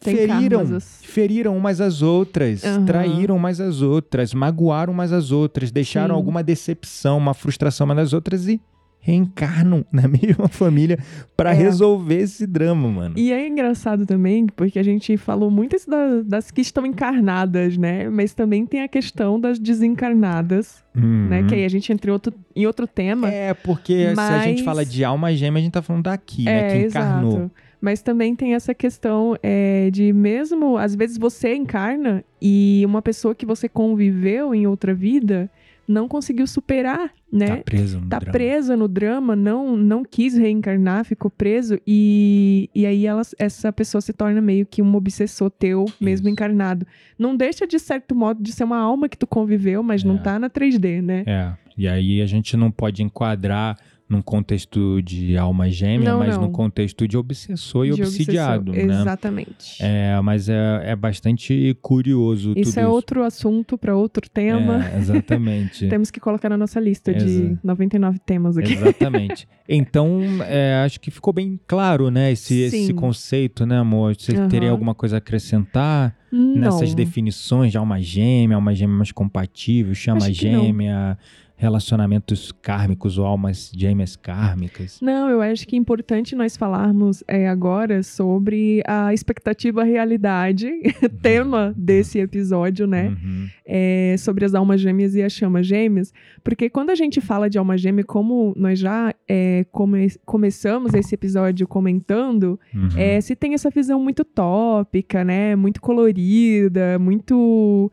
[0.00, 1.00] Tem feriram, karmas.
[1.02, 2.84] feriram umas às outras, Aham.
[2.84, 6.18] traíram umas às outras, magoaram umas às outras, deixaram Sim.
[6.18, 8.60] alguma decepção, uma frustração umas das outras e
[9.06, 10.98] reencarnam na mesma família
[11.36, 11.52] pra É.
[11.54, 13.14] resolver esse drama, mano.
[13.18, 17.76] E é engraçado também, porque a gente falou muito isso da- das que estão encarnadas,
[17.76, 18.08] né?
[18.08, 21.40] Mas também tem a questão das desencarnadas, né?
[21.40, 21.46] Uhum.
[21.46, 23.28] Que aí a gente entra em outro, em outro tema.
[23.30, 26.44] É, porque se a gente Mas- fala de alma gêmea, a gente tá falando daqui,
[26.44, 26.70] né?
[26.80, 27.32] Que encarnou.
[27.32, 27.50] exato.
[27.80, 33.34] Mas também tem essa questão é, de mesmo, às vezes você encarna e uma pessoa
[33.34, 35.50] que você conviveu em outra vida
[35.86, 37.56] não conseguiu superar, né?
[37.56, 38.32] Tá preso no tá drama.
[38.32, 44.00] presa no drama, não não quis reencarnar, ficou preso e, e aí ela, essa pessoa
[44.00, 46.32] se torna meio que um obsessor teu, mesmo Isso.
[46.32, 46.86] encarnado.
[47.18, 50.18] Não deixa de certo modo de ser uma alma que tu conviveu, mas não É.
[50.18, 51.24] tá na 3D, né?
[51.26, 53.76] É, e aí a gente não pode enquadrar
[54.08, 56.44] num contexto de alma gêmea, Não, mas não.
[56.44, 58.88] num contexto de obsessor e De obsidiado, obsessor.
[58.94, 59.00] né?
[59.00, 59.76] Exatamente.
[59.82, 62.90] É, mas é, é bastante curioso Isso é isso.
[62.90, 64.86] outro assunto para outro tema.
[64.86, 65.86] É, exatamente.
[65.88, 68.72] Temos que colocar na nossa lista de Exa- 99 temas aqui.
[68.74, 69.48] Exatamente.
[69.66, 74.14] Então, é, acho que ficou bem claro, né, esse, esse conceito, né, amor?
[74.14, 74.72] Você teria Aham.
[74.72, 76.56] alguma coisa a acrescentar Não.
[76.56, 81.16] nessas definições de alma gêmea, alma gêmea mais compatível, chama gêmea,
[81.64, 85.00] relacionamentos kármicos ou almas gêmeas kármicas?
[85.00, 90.68] Não, eu acho que é importante nós falarmos é, agora sobre a expectativa realidade,
[91.22, 93.08] tema desse episódio, né?
[93.08, 93.48] Uhum.
[93.66, 96.12] É, sobre as almas gêmeas e as chamas gêmeas,
[96.44, 101.14] porque quando a gente fala de alma gêmea, como nós já é, come- começamos esse
[101.14, 102.88] episódio comentando, Uhum.
[102.96, 105.56] é, se tem essa visão muito tópica, né?
[105.56, 107.90] Muito colorida, muito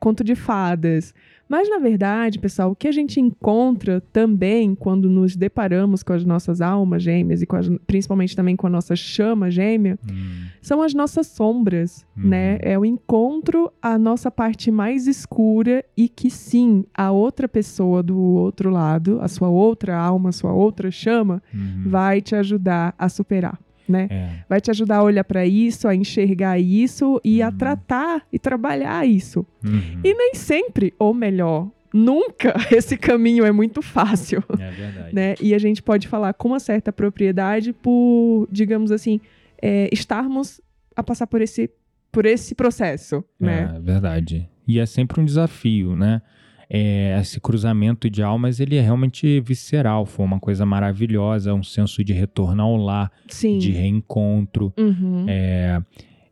[0.00, 1.14] conto de fadas.
[1.48, 6.24] Mas, na verdade, pessoal, o que a gente encontra também quando nos deparamos com as
[6.24, 10.46] nossas almas gêmeas e as- principalmente também com a nossa chama gêmea, Hum.
[10.60, 12.28] são as nossas sombras, Uhum.
[12.30, 12.58] né?
[12.60, 18.18] É o encontro à nossa parte mais escura e que sim, a outra pessoa do
[18.18, 21.84] outro lado, a sua outra alma, a sua outra chama, Uhum.
[21.86, 23.56] vai te ajudar a superar,
[23.88, 24.06] né?
[24.10, 24.28] É.
[24.48, 27.56] Vai te ajudar a olhar para isso, a enxergar isso e a Uhum.
[27.56, 29.46] tratar e trabalhar isso.
[29.64, 30.00] Uhum.
[30.04, 34.42] E nem sempre, ou melhor, nunca esse caminho é muito fácil.
[34.58, 35.14] É verdade.
[35.14, 35.34] Né?
[35.40, 39.20] E a gente pode falar com uma certa propriedade por, digamos assim,
[39.62, 40.60] é, estarmos
[40.94, 41.70] a passar por esse,
[42.12, 43.72] por esse processo, né?
[43.76, 44.48] É verdade.
[44.66, 46.20] E é sempre um desafio, né?
[46.68, 50.04] É, esse cruzamento de almas, ele é realmente visceral.
[50.04, 53.58] Foi uma coisa maravilhosa, um senso de retorno ao lar, Sim.
[53.58, 54.72] de reencontro.
[54.76, 55.26] Uhum.
[55.28, 55.80] É,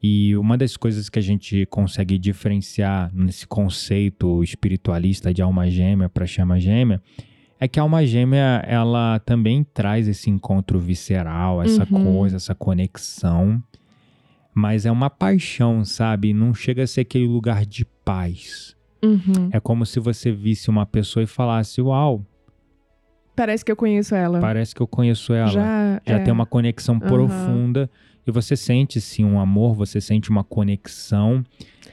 [0.02, 6.08] e uma das coisas que a gente consegue diferenciar nesse conceito espiritualista de alma gêmea
[6.08, 7.00] para chama gêmea
[7.60, 12.16] é que a alma gêmea ela também traz esse encontro visceral, essa Uhum.
[12.16, 13.62] coisa, essa conexão,
[14.52, 16.34] mas é uma paixão, sabe?
[16.34, 18.73] Não chega a ser aquele lugar de paz.
[19.04, 19.48] Uhum.
[19.52, 22.24] É como se você visse uma pessoa e falasse: Uau,
[23.36, 24.38] Parece que eu conheço ela.
[24.40, 25.48] parece que eu conheço ela.
[25.50, 26.18] Já, já é.
[26.20, 27.08] tem uma conexão Aham.
[27.08, 27.90] profunda
[28.26, 31.44] e você sente sim um amor, você sente uma conexão.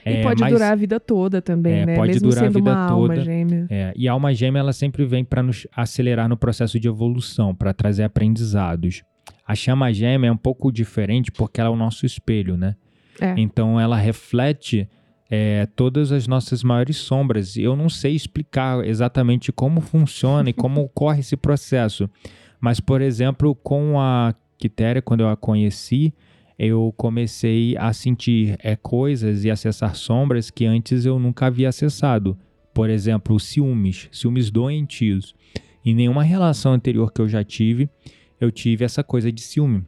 [0.06, 1.96] E É, pode mas- durar a vida toda também, É, né?
[1.96, 3.22] pode Mesmo durar a vida uma alma toda.
[3.22, 3.68] gêmea.
[3.70, 7.54] É, e a alma gêmea ela sempre vem para nos acelerar no processo de evolução,
[7.56, 9.04] para trazer aprendizados.
[9.46, 12.76] A chama gêmea é um pouco diferente porque ela é o nosso espelho, né?
[13.20, 13.34] É.
[13.38, 14.88] Então ela reflete
[15.34, 17.56] é, todas as nossas maiores sombras.
[17.56, 22.10] E eu não sei explicar exatamente como funciona e como ocorre esse processo.
[22.60, 26.14] Mas, por exemplo, com a Quitéria, quando eu a conheci,
[26.60, 32.38] eu comecei a sentir é, coisas e acessar sombras que antes eu nunca havia acessado.
[32.74, 35.34] Por exemplo, ciúmes, ciúmes doentios.
[35.84, 37.90] Em nenhuma relação anterior que eu já tive,
[38.40, 39.84] eu tive essa coisa de ciúme.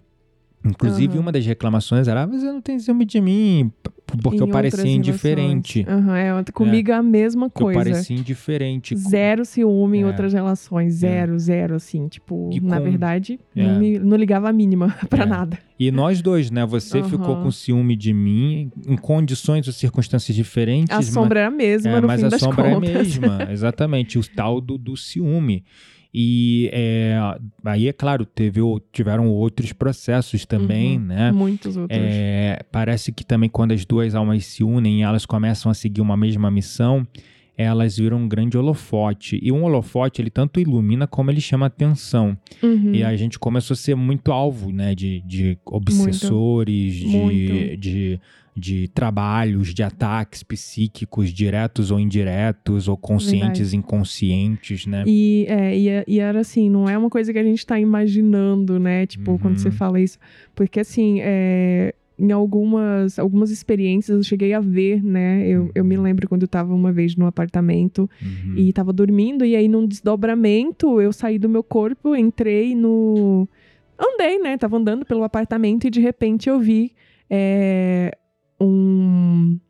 [0.66, 1.22] Inclusive, Aham.
[1.22, 3.70] uma das reclamações era: ah, mas eu não tenho ciúme de mim,
[4.22, 5.86] porque Em eu parecia indiferente.
[5.88, 7.80] Aham, é, comigo é a mesma Que eu coisa.
[7.80, 8.96] parecia indiferente.
[8.96, 10.06] Zero ciúme em É.
[10.08, 10.94] outras relações.
[10.94, 12.08] Zero, zero, assim.
[12.08, 13.64] Tipo, E na com- verdade, É.
[13.64, 15.26] não, me- não ligava a mínima pra É.
[15.26, 15.60] nada.
[15.78, 16.66] E nós dois, né?
[16.66, 17.10] Você Aham.
[17.10, 20.92] ficou com ciúme de mim, em condições ou circunstâncias diferentes.
[20.92, 22.90] A mas- sombra era a mesma, É, no mas fim a das sombra contas.
[22.90, 25.64] é a mesma, exatamente, o tal do, do ciúme.
[26.14, 27.18] E é,
[27.66, 28.60] aí, é claro, teve,
[28.92, 31.06] tiveram outros processos também, Uhum.
[31.06, 31.32] né?
[31.32, 32.00] Muitos outros.
[32.00, 36.02] É, parece que também quando as duas almas se unem e elas começam a seguir
[36.02, 37.08] uma mesma missão,
[37.58, 39.40] elas viram um grande holofote.
[39.42, 42.38] E um holofote, ele tanto ilumina como ele chama atenção.
[42.62, 42.94] Uhum.
[42.94, 44.94] E a gente começou a ser muito alvo, né?
[44.94, 47.78] De, de obsessores, de, Muito.
[47.78, 48.20] de,
[48.56, 55.04] de trabalhos, de ataques psíquicos, diretos ou indiretos, ou conscientes e inconscientes, né?
[55.08, 58.80] E, é, e, e era assim, não é uma coisa que a gente tá imaginando,
[58.80, 59.06] né?
[59.06, 59.76] Tipo, quando você Uhum.
[59.76, 60.18] fala isso.
[60.54, 65.48] Porque assim, é, em algumas, algumas experiências eu cheguei a ver, né?
[65.48, 66.04] Eu, eu me Uhum.
[66.04, 68.54] lembro quando eu tava uma vez no apartamento Uhum.
[68.56, 73.50] e tava dormindo, e aí num desdobramento eu saí do meu corpo, entrei no.
[74.00, 74.58] Andei, né?
[74.58, 76.94] Tava andando pelo apartamento e de repente eu vi
[77.30, 78.16] é,
[78.64, 79.63] um.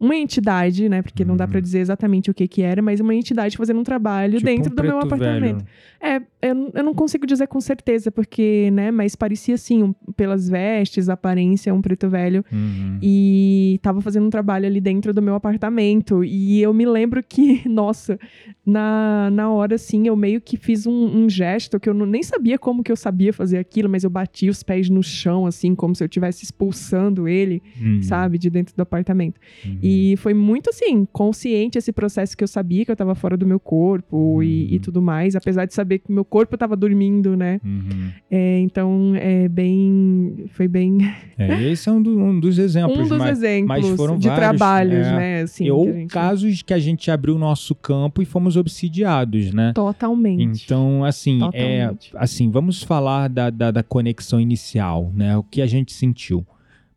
[0.00, 1.02] Uma entidade, né?
[1.02, 1.50] Porque não dá Uhum.
[1.50, 4.72] pra dizer exatamente o que que era, mas uma entidade fazendo um trabalho Tipo dentro
[4.72, 5.64] um do meu apartamento.
[5.64, 5.66] velho.
[6.00, 8.92] É, eu, eu não consigo dizer com certeza, porque, né?
[8.92, 12.44] Mas parecia assim, um- pelas vestes, a aparência, um preto velho.
[12.52, 12.98] Uhum.
[13.02, 16.22] E tava fazendo um trabalho ali dentro do meu apartamento.
[16.22, 18.16] E eu me lembro que, nossa,
[18.64, 20.92] na, na hora, assim, eu meio que fiz um,
[21.24, 24.10] um gesto que eu não- nem sabia como que eu sabia fazer aquilo, mas eu
[24.10, 28.02] bati os pés no chão, assim, como se eu estivesse expulsando ele, Uhum.
[28.02, 29.40] sabe, de dentro do apartamento.
[29.64, 29.78] Uhum.
[29.88, 33.46] E foi muito, assim, consciente esse processo que eu sabia que eu tava fora do
[33.46, 34.80] meu corpo e, e Uhum.
[34.80, 37.60] tudo mais, apesar de saber que meu corpo tava dormindo, né?
[37.64, 38.10] Uhum.
[38.30, 40.44] É, então, é bem.
[40.50, 40.98] Foi bem.
[41.38, 42.98] É, esse é um, do- um dos exemplos.
[42.98, 45.16] um dos mas, exemplos foram de vários, trabalhos, é.
[45.16, 45.42] né?
[45.42, 49.52] Assim, ou que gente- casos que a gente abriu o nosso campo e fomos obsidiados,
[49.52, 49.72] né?
[49.74, 50.64] Totalmente.
[50.64, 52.10] Então, assim, é, Totalmente.
[52.16, 55.36] assim, vamos falar da, da, da conexão inicial, né?
[55.36, 56.44] O que a gente sentiu.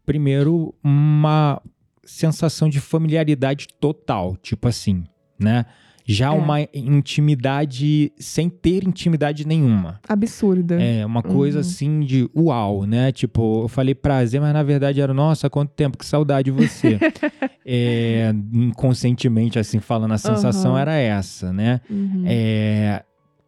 [0.06, 1.62] Primeiro, uma
[2.12, 5.04] sensação de familiaridade total, tipo assim,
[5.40, 5.66] né?
[6.04, 6.30] Já É.
[6.32, 10.00] uma intimidade sem ter intimidade nenhuma.
[10.10, 10.82] Absurda.
[10.82, 11.62] É, uma coisa Uhum.
[11.62, 13.12] assim de uau, né?
[13.12, 17.00] Tipo, eu falei prazer, mas na verdade era, nossa, quanto tempo, que saudade de você.
[17.66, 20.82] é, inconscientemente, assim, falando, a sensação Aham.
[20.82, 21.80] era essa, né?
[21.90, 22.24] Uhum.
[22.26, 23.04] É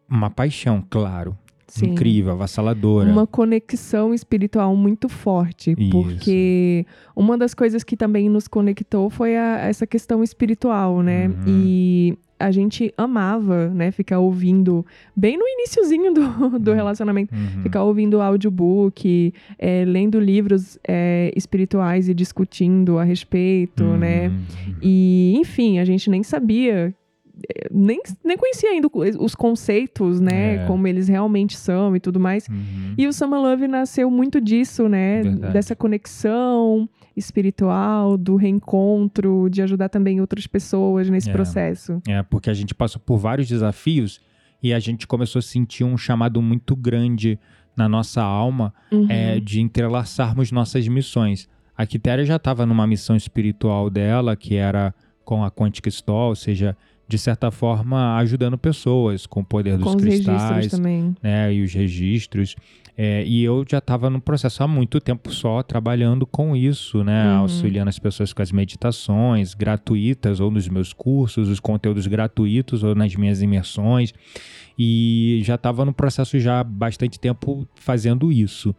[0.08, 1.36] uma paixão, claro.
[1.74, 1.86] Sim.
[1.90, 3.10] Incrível, avassaladora.
[3.10, 5.90] Uma conexão espiritual muito forte, Isso.
[5.90, 11.26] porque uma das coisas que também nos conectou foi a- essa questão espiritual, né?
[11.26, 11.34] Uhum.
[11.48, 14.84] E a gente amava, né, ficar ouvindo
[15.16, 16.76] bem no iniciozinho do, do Uhum.
[16.76, 17.34] relacionamento.
[17.34, 17.62] Uhum.
[17.62, 24.28] Ficar ouvindo audiobook, é, lendo livros é, espirituais e discutindo a respeito, né?
[24.28, 24.74] Uhum.
[24.82, 26.94] E, enfim, a gente nem sabia,
[27.70, 30.56] nem, nem conhecia ainda os conceitos, né?
[30.56, 30.66] É.
[30.66, 32.46] Como eles realmente são e tudo mais.
[32.48, 32.94] Uhum.
[32.96, 35.22] E o Summer Love nasceu muito disso, né?
[35.22, 35.52] Verdade.
[35.52, 41.32] Dessa conexão espiritual, do reencontro, de ajudar também outras pessoas nesse É.
[41.32, 42.00] processo.
[42.08, 44.20] É, porque a gente passou por vários desafios
[44.62, 47.38] e a gente começou a sentir um chamado muito grande
[47.76, 49.06] na nossa alma Uhum.
[49.10, 51.48] é, de entrelaçarmos nossas missões.
[51.76, 54.94] A Quitéria já estava numa missão espiritual dela, que era
[55.24, 59.84] com a Quantic Stall, ou seja, de certa forma ajudando pessoas com o poder dos
[59.92, 61.14] Com os registros cristais, também.
[61.22, 62.56] né, e os registros.
[62.96, 67.26] É, e eu já estava no processo há muito tempo só trabalhando com isso, né,
[67.28, 67.38] Uhum.
[67.40, 72.94] auxiliando as pessoas com as meditações gratuitas ou nos meus cursos, os conteúdos gratuitos ou
[72.94, 74.14] nas minhas imersões.
[74.78, 78.74] E já estava no processo já há bastante tempo fazendo isso.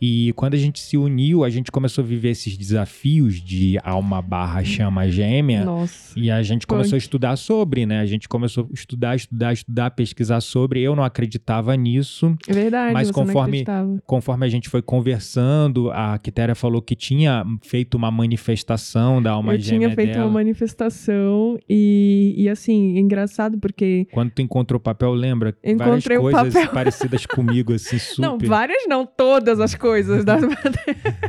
[0.00, 4.22] E quando a gente se uniu, a gente começou a viver esses desafios de alma
[4.22, 5.64] barra chama gêmea.
[5.64, 6.18] Nossa.
[6.18, 8.00] E a gente começou a estudar sobre, né?
[8.00, 10.80] A gente começou a estudar, estudar, estudar, pesquisar sobre.
[10.80, 12.36] Eu não acreditava nisso.
[12.46, 13.64] É verdade, Mas conforme-.
[14.06, 19.54] Conforme a gente foi conversando, a Quitéria falou que tinha feito uma manifestação da alma
[19.54, 20.26] Eu gêmea tinha feito dela.
[20.26, 24.06] uma manifestação e, e assim, é engraçado porque.
[24.12, 25.37] Quando tu encontrou o papel, lembra?
[25.62, 26.70] Encontrei o Várias coisas papel.
[26.74, 28.22] parecidas comigo, assim, super.
[28.22, 30.24] Não, várias não, todas as coisas.
[30.24, 30.38] Da...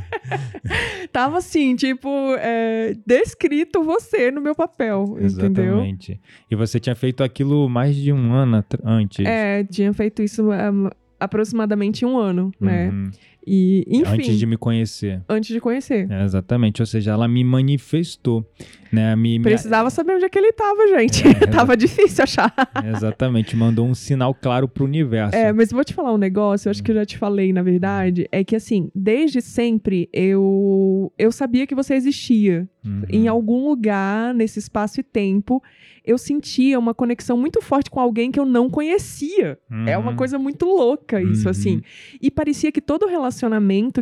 [1.12, 5.26] Tava assim, tipo, é, descrito você no meu papel, entendeu?
[5.26, 6.20] Exatamente.
[6.50, 9.26] E você tinha feito aquilo mais de um ano antes.
[9.26, 10.72] É, tinha feito isso há
[11.20, 12.90] aproximadamente um ano, né?
[12.90, 13.12] Uhum.
[13.52, 15.22] E, enfim, Antes de me conhecer.
[15.28, 16.08] antes de conhecer.
[16.12, 16.82] É, exatamente.
[16.84, 18.46] Ou seja, ela me manifestou.
[18.92, 19.16] Né?
[19.16, 21.24] Me, me- Precisava saber onde é que ele tava, gente.
[21.28, 22.54] É, tava difícil achar.
[22.96, 23.56] Exatamente.
[23.56, 25.36] Mandou um sinal claro pro universo.
[25.36, 27.62] É, mas vou te falar um negócio, eu acho que eu já te falei, na
[27.64, 32.68] verdade, é que assim, desde sempre eu eu sabia que você existia.
[32.86, 33.02] Uhum.
[33.10, 35.62] Em algum lugar, nesse espaço e tempo,
[36.06, 39.58] eu sentia uma conexão muito forte com alguém que eu não conhecia.
[39.86, 40.16] É uma Uhum.
[40.16, 41.52] coisa muito louca isso, Uhum.
[41.52, 41.82] assim.
[42.22, 43.39] E parecia que todo relacionamento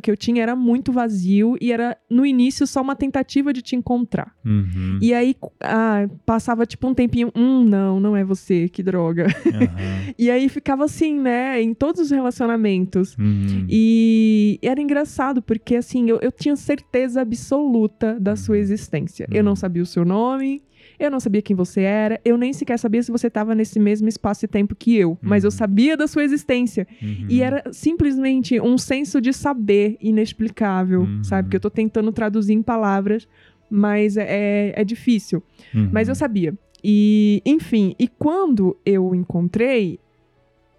[0.02, 3.76] que eu tinha era muito vazio e era, no início, só uma tentativa de te
[3.76, 4.34] encontrar.
[4.46, 4.98] Uhum.
[5.02, 9.28] E aí, ah, passava tipo um tempinho, hum, não, não é você, que droga.
[9.46, 9.68] Aham.
[10.18, 13.16] E aí ficava assim, né, em todos os relacionamentos.
[13.20, 13.66] Uhum.
[13.70, 19.28] E era engraçado, porque assim, eu, eu tinha certeza absoluta da sua existência.
[19.32, 19.56] Eu não Uhum.
[19.56, 20.62] sabia o seu nome,
[21.00, 24.08] eu não sabia quem você era, eu nem sequer sabia se você estava nesse mesmo
[24.08, 25.52] espaço e tempo que eu, mas eu Uhum.
[25.58, 26.88] sabia da sua existência.
[27.02, 27.28] Uhum.
[27.30, 31.24] E era simplesmente um senso de saber inexplicável, Uhum.
[31.24, 31.50] sabe?
[31.50, 33.28] Que eu tô tentando traduzir em palavras,
[33.70, 35.44] mas é, é difícil.
[35.74, 35.90] Uhum.
[35.92, 36.54] Mas eu sabia.
[36.84, 40.00] E, enfim, e quando eu o encontrei,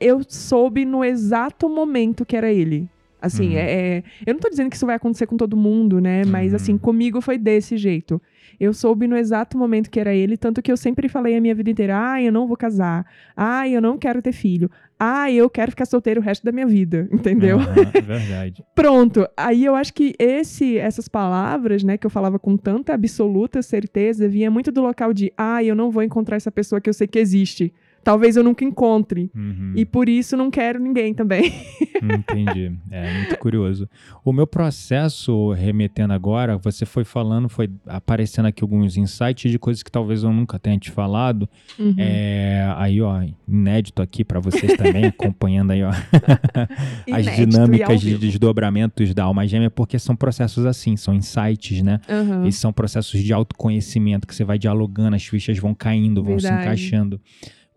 [0.00, 2.88] eu soube no exato momento que era ele.
[3.20, 3.59] Assim, Uhum.
[3.59, 6.22] é, eu não tô dizendo que isso vai acontecer com todo mundo, né?
[6.24, 6.57] Mas Uhum.
[6.57, 8.20] assim, comigo foi desse jeito.
[8.61, 11.54] Eu soube no exato momento que era ele, tanto que eu sempre falei a minha
[11.54, 13.07] vida inteira: ah, eu não vou casar.
[13.37, 14.68] Ah, eu não quero ter filho.
[14.98, 17.09] Ah, eu quero ficar solteiro o resto da minha vida.
[17.12, 17.59] Entendeu?
[17.94, 18.64] É verdade.
[18.74, 19.28] Pronto.
[19.37, 24.28] Aí eu acho que esse, essas palavras, né, que eu falava com tanta absoluta certeza,
[24.28, 27.07] vinha muito do local de: ah, eu não vou encontrar essa pessoa que eu sei
[27.07, 27.72] que existe.
[28.09, 29.31] Talvez eu nunca encontre.
[29.37, 29.75] Uhum.
[29.77, 31.53] E por isso não quero ninguém também.
[32.03, 32.73] Entendi.
[32.90, 33.87] É muito curioso.
[34.25, 39.83] O meu processo, remetendo agora, você foi falando, foi aparecendo aqui alguns insights de coisas
[39.83, 41.47] que talvez eu nunca tenha te falado.
[41.79, 41.97] Uhum.
[41.99, 45.90] É, aí, ó, inédito aqui para vocês também, acompanhando aí, ó,
[47.12, 52.01] as dinâmicas de desdobramentos da alma gêmea, porque são processos assim, são insights, né?
[52.09, 52.47] Aham.
[52.47, 56.44] E são processos de autoconhecimento que você vai dialogando, as fichas vão caindo, vão se
[56.44, 56.63] Verdade.
[56.65, 57.21] encaixando.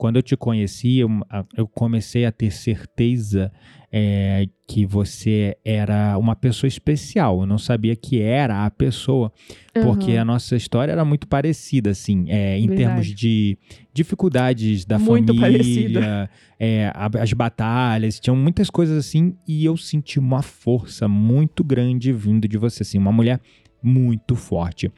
[0.01, 1.07] Quando eu te conheci, eu,
[1.55, 3.51] eu comecei a ter certeza
[3.91, 7.41] é, que você era uma pessoa especial.
[7.41, 9.31] Eu não sabia que era a pessoa,
[9.79, 10.21] porque Aham.
[10.21, 12.75] a nossa história era muito parecida, assim, é, em Verdade.
[12.77, 13.59] termos de
[13.93, 16.27] dificuldades da Muito família,
[16.59, 22.47] é, as batalhas, tinham muitas coisas assim, e eu senti uma força muito grande vindo
[22.47, 23.39] de você, assim, uma mulher
[23.81, 24.91] muito forte.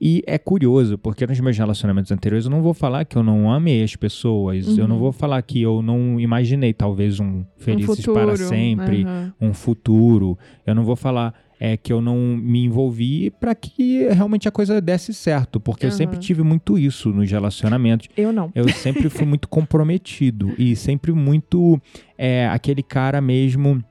[0.00, 3.50] E é curioso, porque nos meus relacionamentos anteriores eu não vou falar que eu não
[3.50, 4.88] amei as pessoas, eu Uhum.
[4.90, 8.12] não vou falar que eu não imaginei talvez um um felizes futuro.
[8.26, 9.32] para sempre, aham.
[9.40, 10.38] um futuro.
[10.66, 14.78] Eu não vou falar é, que eu não me envolvi para que realmente a coisa
[14.78, 18.08] desse certo, porque eu sempre tive muito isso nos relacionamentos.
[18.14, 18.52] Eu não.
[18.54, 21.80] Eu sempre fui muito comprometido e sempre muito
[22.18, 23.82] é, aquele cara mesmo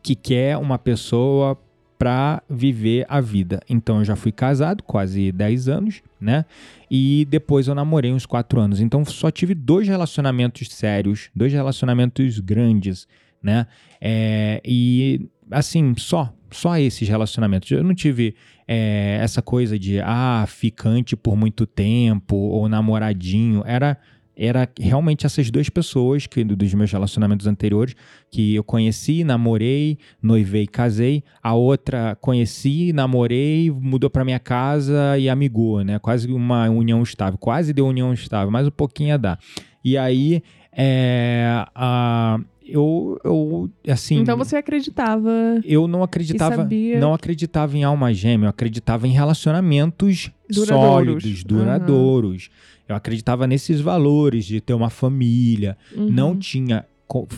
[0.00, 1.58] que quer uma pessoa
[2.00, 3.60] pra viver a vida.
[3.68, 6.46] Então eu já fui casado quase 10 anos, né?
[6.90, 8.80] E depois eu namorei uns 4 anos.
[8.80, 13.06] Então só tive dois relacionamentos sérios, dois relacionamentos grandes,
[13.42, 13.66] né?
[14.00, 17.70] É, e assim, só, só esses relacionamentos.
[17.70, 18.34] Eu não tive
[18.66, 23.62] é, essa coisa de ah, ficante por muito tempo ou namoradinho.
[23.66, 23.98] Era
[24.42, 27.94] era realmente essas duas pessoas que dos meus relacionamentos anteriores
[28.30, 31.22] que eu conheci, namorei, noivei, casei.
[31.42, 35.98] A outra conheci, namorei, mudou para minha casa e amigou, né?
[35.98, 39.38] Quase uma união estável, quase deu união estável, mas um pouquinho ia dar.
[39.84, 42.40] E aí, é, a,
[42.72, 45.30] eu, eu, assim, Então você acreditava.
[45.64, 46.68] eu não acreditava,
[47.00, 51.22] não acreditava em alma gêmea, eu acreditava em relacionamentos Duradouros.
[51.22, 52.50] sólidos, duradouros.
[52.88, 56.10] Eu acreditava nesses valores de ter uma família, Uhum.
[56.10, 56.84] não tinha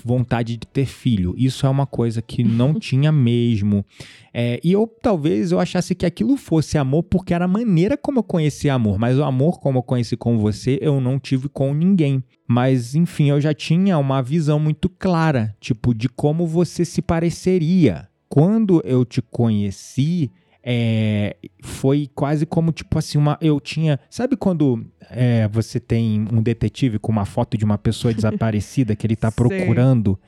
[0.04, 1.34] vontade de ter filho.
[1.36, 3.84] Isso é uma coisa que não tinha mesmo.
[4.32, 8.18] É, e eu talvez eu achasse que aquilo fosse amor porque era a maneira como
[8.18, 11.74] eu conhecia amor, mas o amor como eu conheci com você, eu não tive com
[11.74, 12.22] ninguém.
[12.46, 18.08] Mas enfim, eu já tinha uma visão muito clara, tipo de como você se pareceria.
[18.28, 20.30] Quando eu te conheci,
[20.64, 26.40] é, foi quase como tipo assim uma eu tinha sabe quando é, você tem um
[26.42, 29.36] detetive com uma foto de uma pessoa desaparecida que ele tá Sei.
[29.36, 30.18] procurando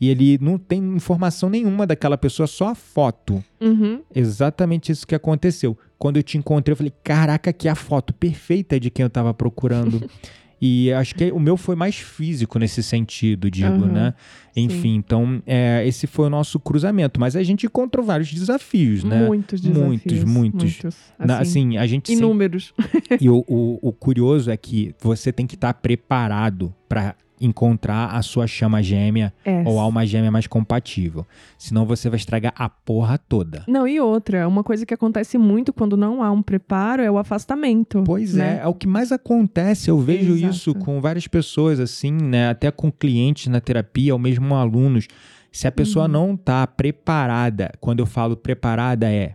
[0.00, 4.00] e ele não tem informação nenhuma daquela pessoa só a foto Uhum.
[4.14, 8.12] exatamente isso que aconteceu quando eu te encontrei eu falei caraca que é a foto
[8.14, 10.02] perfeita de quem eu tava procurando
[10.64, 14.14] e acho que o meu foi mais físico nesse sentido digo Aham, né
[14.54, 14.62] sim.
[14.62, 19.26] enfim então é, esse foi o nosso cruzamento mas a gente encontrou vários desafios né
[19.26, 19.84] Muitos desafios.
[19.88, 20.80] Muitos, muitos.
[21.18, 22.72] Na- Assim, assim, a gente sempre inúmeros.
[23.20, 27.14] e o, o, o curioso é que você tem que estar preparado para
[27.44, 29.62] encontrar a sua chama gêmea É.
[29.66, 31.26] ou alma gêmea mais compatível.
[31.58, 33.64] Senão você vai estragar a porra toda.
[33.68, 37.18] Não, e outra, uma coisa que acontece muito quando não há um preparo é o
[37.18, 38.02] afastamento.
[38.04, 38.60] Pois né?
[38.60, 39.90] é, é o que mais acontece.
[39.90, 40.54] Eu vejo Exato.
[40.54, 42.48] isso com várias pessoas, assim, né?
[42.50, 45.08] Até com clientes na terapia, ou mesmo alunos.
[45.50, 46.10] Se a pessoa Uhum.
[46.12, 49.32] não tá preparada, quando eu falo preparada, é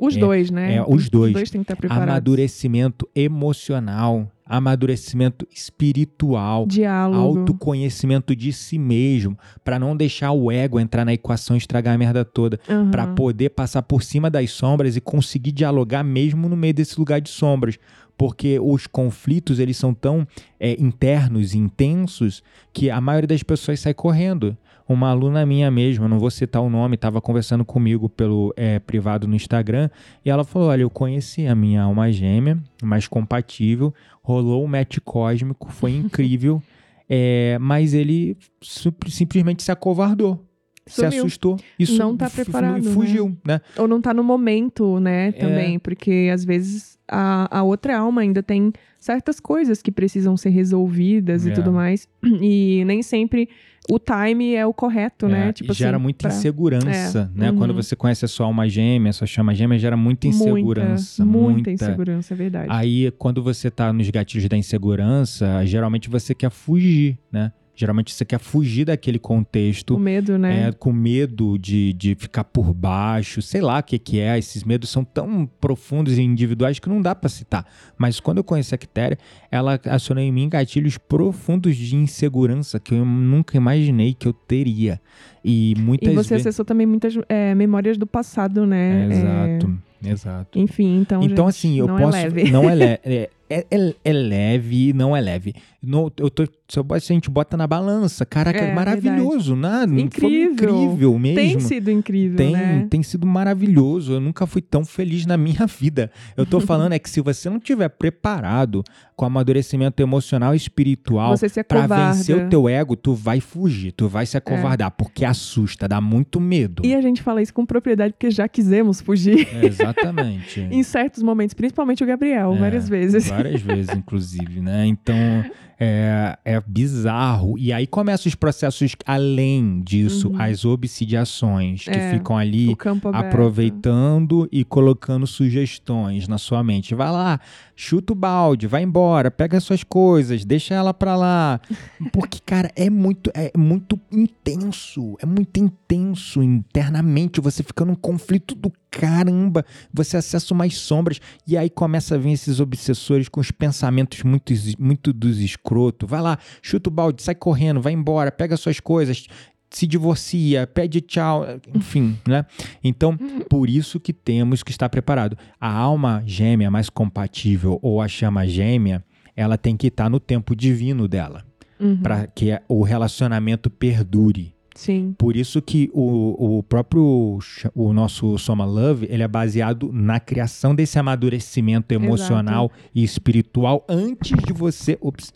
[0.00, 0.76] Os É, dois, né?
[0.76, 1.28] é, os dois.
[1.30, 2.08] Os dois têm que estar preparados.
[2.10, 7.40] amadurecimento emocional, amadurecimento espiritual, Diálogo.
[7.40, 11.98] autoconhecimento de si mesmo, para não deixar o ego entrar na equação e estragar a
[11.98, 12.90] merda toda, Aham.
[12.90, 17.20] para poder passar por cima das sombras e conseguir dialogar mesmo no meio desse lugar
[17.20, 17.78] de sombras,
[18.16, 20.26] porque os conflitos eles são tão
[20.60, 22.42] é, internos e intensos
[22.72, 24.56] que a maioria das pessoas sai correndo.
[24.86, 28.78] Uma aluna minha mesmo, eu não vou citar o nome, estava conversando comigo pelo é,
[28.78, 29.88] privado no Instagram
[30.24, 34.98] e ela falou: Olha, eu conheci a minha alma gêmea, mais compatível, rolou o match
[35.02, 36.62] cósmico, foi incrível,
[37.08, 40.44] é, mas ele sim- simplesmente se acovardou.
[40.86, 41.20] Se Sumiu.
[41.20, 41.56] assustou.
[41.78, 42.90] Isso Não tá preparado, né?
[42.92, 43.60] Fugiu, né?
[43.78, 45.00] Ou não tá no momento, É.
[45.00, 45.78] né, também.
[45.78, 51.46] Porque às vezes a, a outra alma ainda tem certas coisas que precisam ser resolvidas
[51.46, 51.50] É.
[51.50, 52.06] e tudo mais.
[52.22, 53.48] E nem sempre
[53.90, 55.48] o time é o correto, né?
[55.48, 57.50] É, Tipo e gera assim, muita pra- insegurança, É, né?
[57.50, 57.58] uhum.
[57.58, 61.22] Quando você conhece a sua alma gêmea, a sua chama gêmea, gera muita insegurança.
[61.24, 62.68] Muita, muita insegurança, é verdade.
[62.70, 67.52] Aí, quando você tá nos gatilhos da insegurança, geralmente você quer fugir, né?
[67.76, 69.98] Geralmente você quer fugir daquele contexto.
[69.98, 70.68] medo, né?
[70.68, 74.38] É, com medo de, de ficar por baixo, sei lá o que, que é.
[74.38, 77.66] Esses medos são tão profundos e individuais que não dá pra citar.
[77.98, 79.18] Mas quando eu conheci a Quitéria,
[79.50, 85.00] ela acionou em mim gatilhos profundos de insegurança que eu nunca imaginei que eu teria.
[85.44, 86.46] E muitas E você vezes.
[86.46, 89.08] acessou também muitas é, memórias do passado, né?
[89.08, 89.12] É,
[89.58, 90.58] exato, exato.
[90.58, 91.22] enfim, então.
[91.22, 92.16] Então, gente, assim, eu não posso.
[92.16, 92.50] É leve.
[92.50, 93.00] Não é leve.
[93.46, 95.54] É, é, é- é leve não é leve.
[95.82, 98.74] No, eu tô, se, eu, boto- se a gente bota na balança, caraca, é, É,
[98.74, 99.84] maravilhoso, né?
[99.86, 100.50] Foi Incrível.
[100.86, 101.36] incrível mesmo.
[101.36, 102.86] Tem sido incrível, Tem, né?
[102.88, 104.14] tem sido maravilhoso.
[104.14, 106.10] Eu nunca fui tão feliz na minha vida.
[106.38, 108.82] Eu tô falando é que se você não tiver preparado
[109.16, 113.92] com amadurecimento emocional e espiritual Você se pra vencer o teu ego, tu vai fugir,
[113.92, 116.82] tu vai se acovardar, porque assusta, dá muito medo.
[116.84, 120.60] E a gente fala isso com propriedade porque já quisemos fugir É, exatamente.
[120.70, 123.28] em certos momentos, principalmente o Gabriel, É, várias vezes.
[123.28, 124.86] Várias vezes, inclusive, né?
[124.86, 125.14] Então,
[125.78, 127.58] é, é bizarro.
[127.58, 130.40] E aí começam os processos além disso, Uhum.
[130.42, 132.74] as obsidiações, que É, ficam ali
[133.12, 136.94] aproveitando e colocando sugestões na sua mente.
[136.94, 137.40] Vai lá,
[137.76, 141.60] chuta o balde, vai embora, pega suas coisas, deixa ela pra lá.
[142.12, 145.16] Porque, cara, é muito, é muito intenso.
[145.20, 147.40] É muito intenso internamente.
[147.40, 149.64] Você fica num conflito do caramba.
[149.92, 154.52] Você acessa umas sombras e aí começa a vir esses obsessores com os pensamentos muito,
[154.78, 156.06] muito dos escroto.
[156.06, 159.26] Vai lá, chuta o balde, sai correndo, vai embora, pega suas coisas,
[159.70, 162.46] se divorcia, pede tchau, enfim, né?
[162.82, 163.16] Então,
[163.50, 165.36] por isso que temos que estar preparado.
[165.60, 169.04] A alma gêmea mais compatível ou a chama gêmea,
[169.36, 171.44] ela tem que estar no tempo divino dela,
[171.80, 171.96] Uhum.
[171.96, 174.53] para que o relacionamento perdure.
[174.74, 175.14] Sim.
[175.16, 177.38] Por isso que o, o próprio
[177.74, 184.36] o nosso Soma Love, ele é baseado na criação desse amadurecimento emocional e espiritual antes
[184.36, 185.32] de você, ops,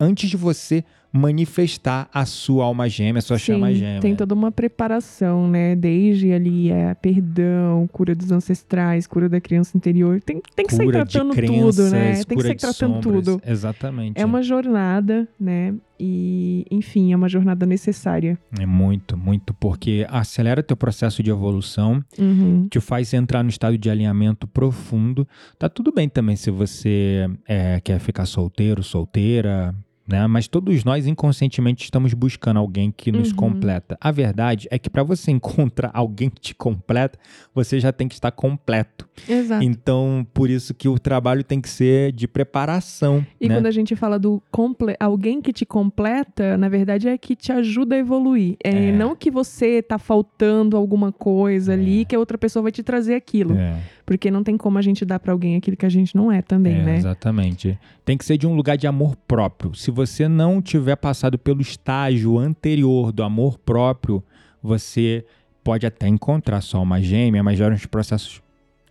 [0.00, 0.82] antes de você
[1.12, 4.00] manifestar a sua alma gêmea, a sua chama Sim, gêmea.
[4.00, 5.74] tem toda uma preparação, né?
[5.74, 10.20] Desde ali é perdão, cura dos ancestrais, cura da criança interior.
[10.20, 12.24] Tem, tem que sair cura de tratando crenças, tudo, né?
[12.24, 13.24] Tem que sair tratando sombras.
[13.24, 13.42] tudo.
[13.46, 14.20] Exatamente.
[14.20, 15.74] É uma jornada, né?
[16.00, 18.38] E, enfim, é uma jornada necessária.
[18.60, 22.68] É muito, muito, porque acelera teu processo de evolução, Uhum.
[22.70, 25.26] te faz entrar no estado de alinhamento profundo.
[25.58, 29.74] Tá tudo bem também se você é, quer ficar solteiro, solteira,
[30.08, 30.26] né?
[30.26, 33.36] Mas todos nós inconscientemente estamos buscando alguém que nos Uhum.
[33.36, 33.96] completa.
[34.00, 35.30] A verdade é que para você
[35.70, 37.18] encontrar alguém que te completa,
[37.54, 39.06] você já tem que estar completo.
[39.28, 39.62] Exato.
[39.64, 43.54] Então, por isso que o trabalho tem que ser de preparação, E né?
[43.56, 44.96] quando a gente fala do comple...
[44.98, 48.56] alguém que te completa, na verdade é que te ajuda a evoluir.
[48.64, 48.92] É, É.
[48.92, 53.14] não que você tá faltando alguma coisa ali que a outra pessoa vai te trazer
[53.14, 53.54] aquilo.
[53.56, 53.76] É.
[54.08, 56.40] Porque não tem como a gente dar pra alguém aquilo que a gente não é
[56.40, 56.96] também, É, né?
[56.96, 57.78] Exatamente.
[58.04, 59.74] Tem que ser de um lugar de amor próprio.
[59.74, 64.24] Se você não tiver passado pelo estágio anterior do amor próprio,
[64.62, 65.24] você
[65.62, 68.40] pode até encontrar só uma gêmea, mas geram uns processos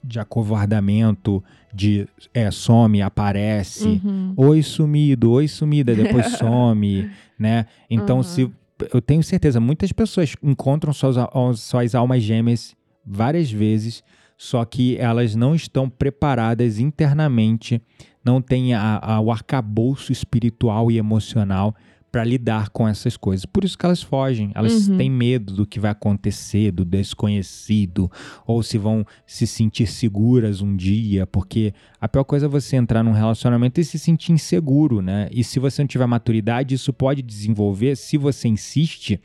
[0.03, 1.43] de acovardamento,
[1.74, 3.99] de é, some, aparece.
[4.05, 4.34] Uhum.
[4.38, 7.65] Oi sumido, oi sumida, depois some, né?
[7.89, 8.24] Então, Uhum.
[8.24, 8.51] se
[8.93, 11.15] eu tenho certeza, muitas pessoas encontram suas,
[11.59, 14.03] suas almas gêmeas várias vezes,
[14.38, 17.81] só que elas não estão preparadas internamente,
[18.23, 21.73] não têm a- a- o arcabouço espiritual e emocional
[22.11, 23.45] para lidar com essas coisas.
[23.45, 24.97] Por isso que elas fogem, elas Uhum.
[24.97, 28.09] têm medo do que vai acontecer, do desconhecido,
[28.45, 33.03] ou se vão se sentir seguras um dia, porque a pior coisa é você entrar
[33.03, 35.27] num relacionamento e se sentir inseguro, né?
[35.31, 39.19] E se você não tiver maturidade, isso pode desenvolver, se você insiste,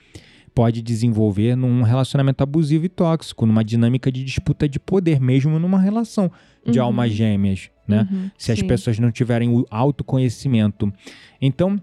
[0.55, 5.79] pode desenvolver num relacionamento abusivo e tóxico, numa dinâmica de disputa de poder, mesmo numa
[5.81, 6.31] relação
[6.67, 6.85] de Uhum.
[6.87, 8.07] almas gêmeas, né?
[8.11, 8.67] Uhum, Se as sim.
[8.67, 10.93] pessoas não tiverem o autoconhecimento.
[11.41, 11.81] Então,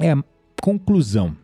[0.00, 0.12] é
[0.60, 1.36] conclusão.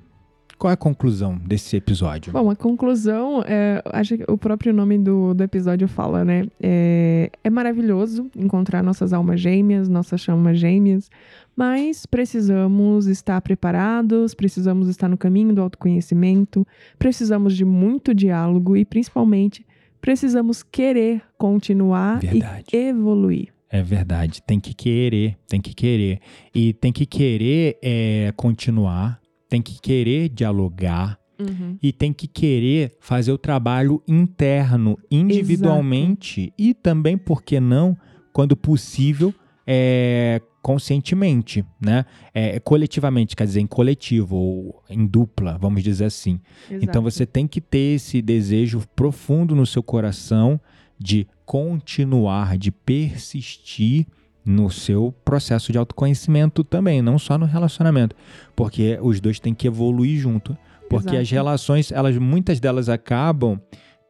[0.61, 2.35] Qual é a conclusão desse episódio?
[2.35, 6.47] Bom, a conclusão, é, acho que o próprio nome do, do episódio fala, né?
[6.63, 11.09] É, é maravilhoso encontrar nossas almas gêmeas, nossas chamas gêmeas,
[11.57, 16.67] mas precisamos estar preparados, precisamos estar no caminho do autoconhecimento,
[16.99, 19.65] precisamos de muito diálogo e, principalmente,
[19.99, 22.67] precisamos querer continuar Verdade.
[22.71, 23.49] e evoluir.
[23.71, 24.43] É verdade.
[24.43, 26.21] Tem que querer, tem que querer.
[26.55, 29.21] E tem que querer é, continuar,
[29.51, 31.79] tem que querer dialogar, Uhum.
[31.83, 37.97] e tem que querer fazer o trabalho interno, individualmente e também, por que não,
[38.31, 39.35] quando possível,
[39.67, 42.05] é, conscientemente, né?
[42.35, 46.39] É, coletivamente, quer dizer, em coletivo ou em dupla, vamos dizer assim.
[46.71, 47.03] Então Exato.
[47.03, 50.61] você tem que ter esse desejo profundo no seu coração
[50.99, 54.07] de continuar, de persistir
[54.45, 58.17] no seu processo de autoconhecimento também, não só no relacionamento,
[58.57, 60.57] porque os dois têm que evoluir junto,
[60.89, 61.35] porque as Exato.
[61.35, 63.61] relações, elas muitas delas acabam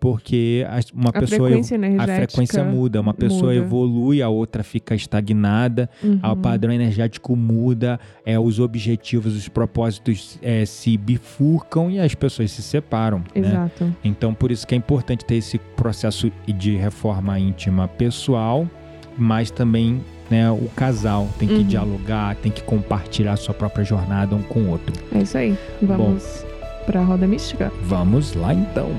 [0.01, 3.55] porque as- uma A pessoa frequência a frequência muda, uma pessoa muda.
[3.57, 5.91] evolui, a outra fica estagnada,
[6.22, 6.41] ah, o Uhum.
[6.41, 12.62] padrão energético muda, é, os objetivos, os propósitos é, se bifurcam e as pessoas se
[12.62, 13.18] separam.
[13.18, 13.43] Né?
[13.47, 13.95] Exato.
[14.03, 18.66] Então, por isso que é importante ter esse processo de reforma íntima pessoal,
[19.18, 20.01] mas também
[20.31, 21.62] né, o casal tem que Uhum.
[21.64, 24.95] dialogar, tem que compartilhar sua própria jornada um com o outro.
[25.14, 25.59] É isso aí.
[25.83, 26.45] Vamos
[26.87, 27.72] pra roda mística?
[27.83, 28.91] Vamos lá então.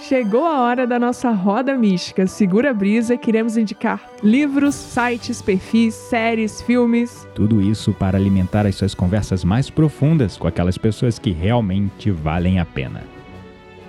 [0.00, 2.26] Chegou a hora da nossa roda mística.
[2.26, 7.28] Segura a brisa, queremos indicar livros, sites, perfis, séries, filmes.
[7.34, 12.58] Tudo isso para alimentar as suas conversas mais profundas com aquelas pessoas que realmente valem
[12.58, 13.02] a pena.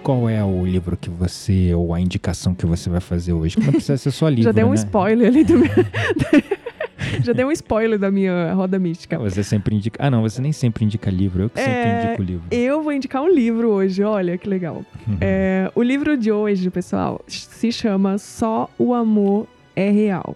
[0.03, 3.55] Qual é o livro que você, ou a indicação que você vai fazer hoje?
[3.57, 4.75] Que não precisa ser só livro, Já deu um né?
[4.75, 5.69] spoiler ali do meu...
[7.23, 9.17] Já deu um spoiler da minha roda mística.
[9.19, 9.99] Você sempre indica.
[10.03, 11.43] Ah, não, você nem sempre indica livro.
[11.43, 12.43] Eu que sempre É, indico livro.
[12.49, 14.83] Eu vou indicar um livro hoje, olha que legal.
[15.19, 19.45] É, o livro de hoje, pessoal, se chama Só o Amor
[19.75, 20.35] é Real.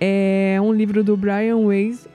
[0.00, 2.06] É um livro do Brian Weiss.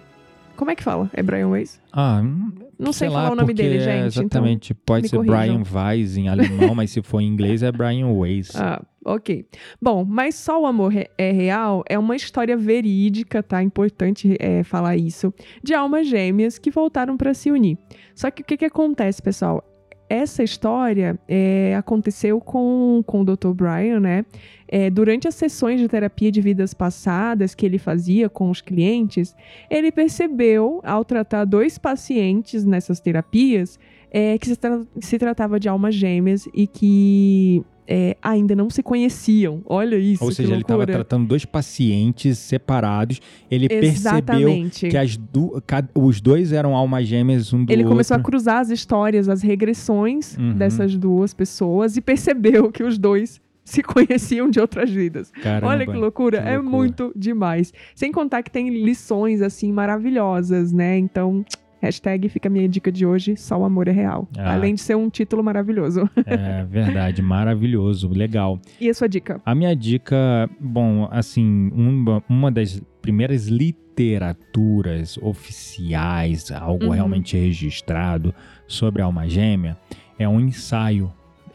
[0.63, 1.09] Como é que fala?
[1.13, 1.77] É Brian Weiss?
[1.91, 4.13] Ah, hum, Não sei, lá, falar o nome dele, é gente.
[4.13, 4.73] então- Exatamente.
[4.73, 5.61] Pode me ser corrijam.
[5.61, 8.53] Brian Weiss em alemão, mas se for em inglês é Brian Weiss.
[8.55, 9.45] Ah, ok.
[9.81, 13.61] Bom, mas só o amor é real é uma história verídica, tá?
[13.61, 15.33] Importante é, falar isso.
[15.61, 17.77] De almas gêmeas que voltaram para se unir.
[18.15, 19.61] Só que o que, que acontece, pessoal?
[20.09, 23.51] Essa história é, aconteceu com, com o Dr.
[23.53, 24.25] Brian, né?
[24.67, 29.35] É, durante as sessões de terapia de vidas passadas que ele fazia com os clientes,
[29.69, 33.79] ele percebeu, ao tratar dois pacientes nessas terapias,
[34.11, 38.81] é, que se, tra- se tratava de almas gêmeas e que é, ainda não se
[38.81, 39.61] conheciam.
[39.65, 43.19] Olha isso, Ou seja, ele estava tratando dois pacientes separados.
[43.51, 44.87] Ele percebeu Exatamente.
[44.89, 45.61] que as du-
[45.95, 47.91] os dois eram almas gêmeas um do Ele outro.
[47.93, 50.53] começou a cruzar as histórias, as regressões Uhum.
[50.53, 55.31] dessas duas pessoas e percebeu que os dois se conheciam de outras vidas.
[55.41, 56.77] Caramba, Olha que loucura, que é loucura.
[56.77, 57.71] muito demais.
[57.95, 60.97] Sem contar que tem lições assim maravilhosas, né?
[60.97, 61.45] Então,
[61.83, 64.27] hashtag fica a minha dica de hoje, só o amor é real.
[64.37, 64.53] Ah.
[64.53, 66.09] Além de ser um título maravilhoso.
[66.25, 68.59] É verdade, maravilhoso, legal.
[68.79, 69.41] E a sua dica?
[69.45, 76.91] A minha dica, bom, assim, uma, uma das primeiras literaturas oficiais, algo Uhum.
[76.91, 78.33] realmente registrado
[78.67, 79.77] sobre a alma gêmea,
[80.17, 81.11] é um ensaio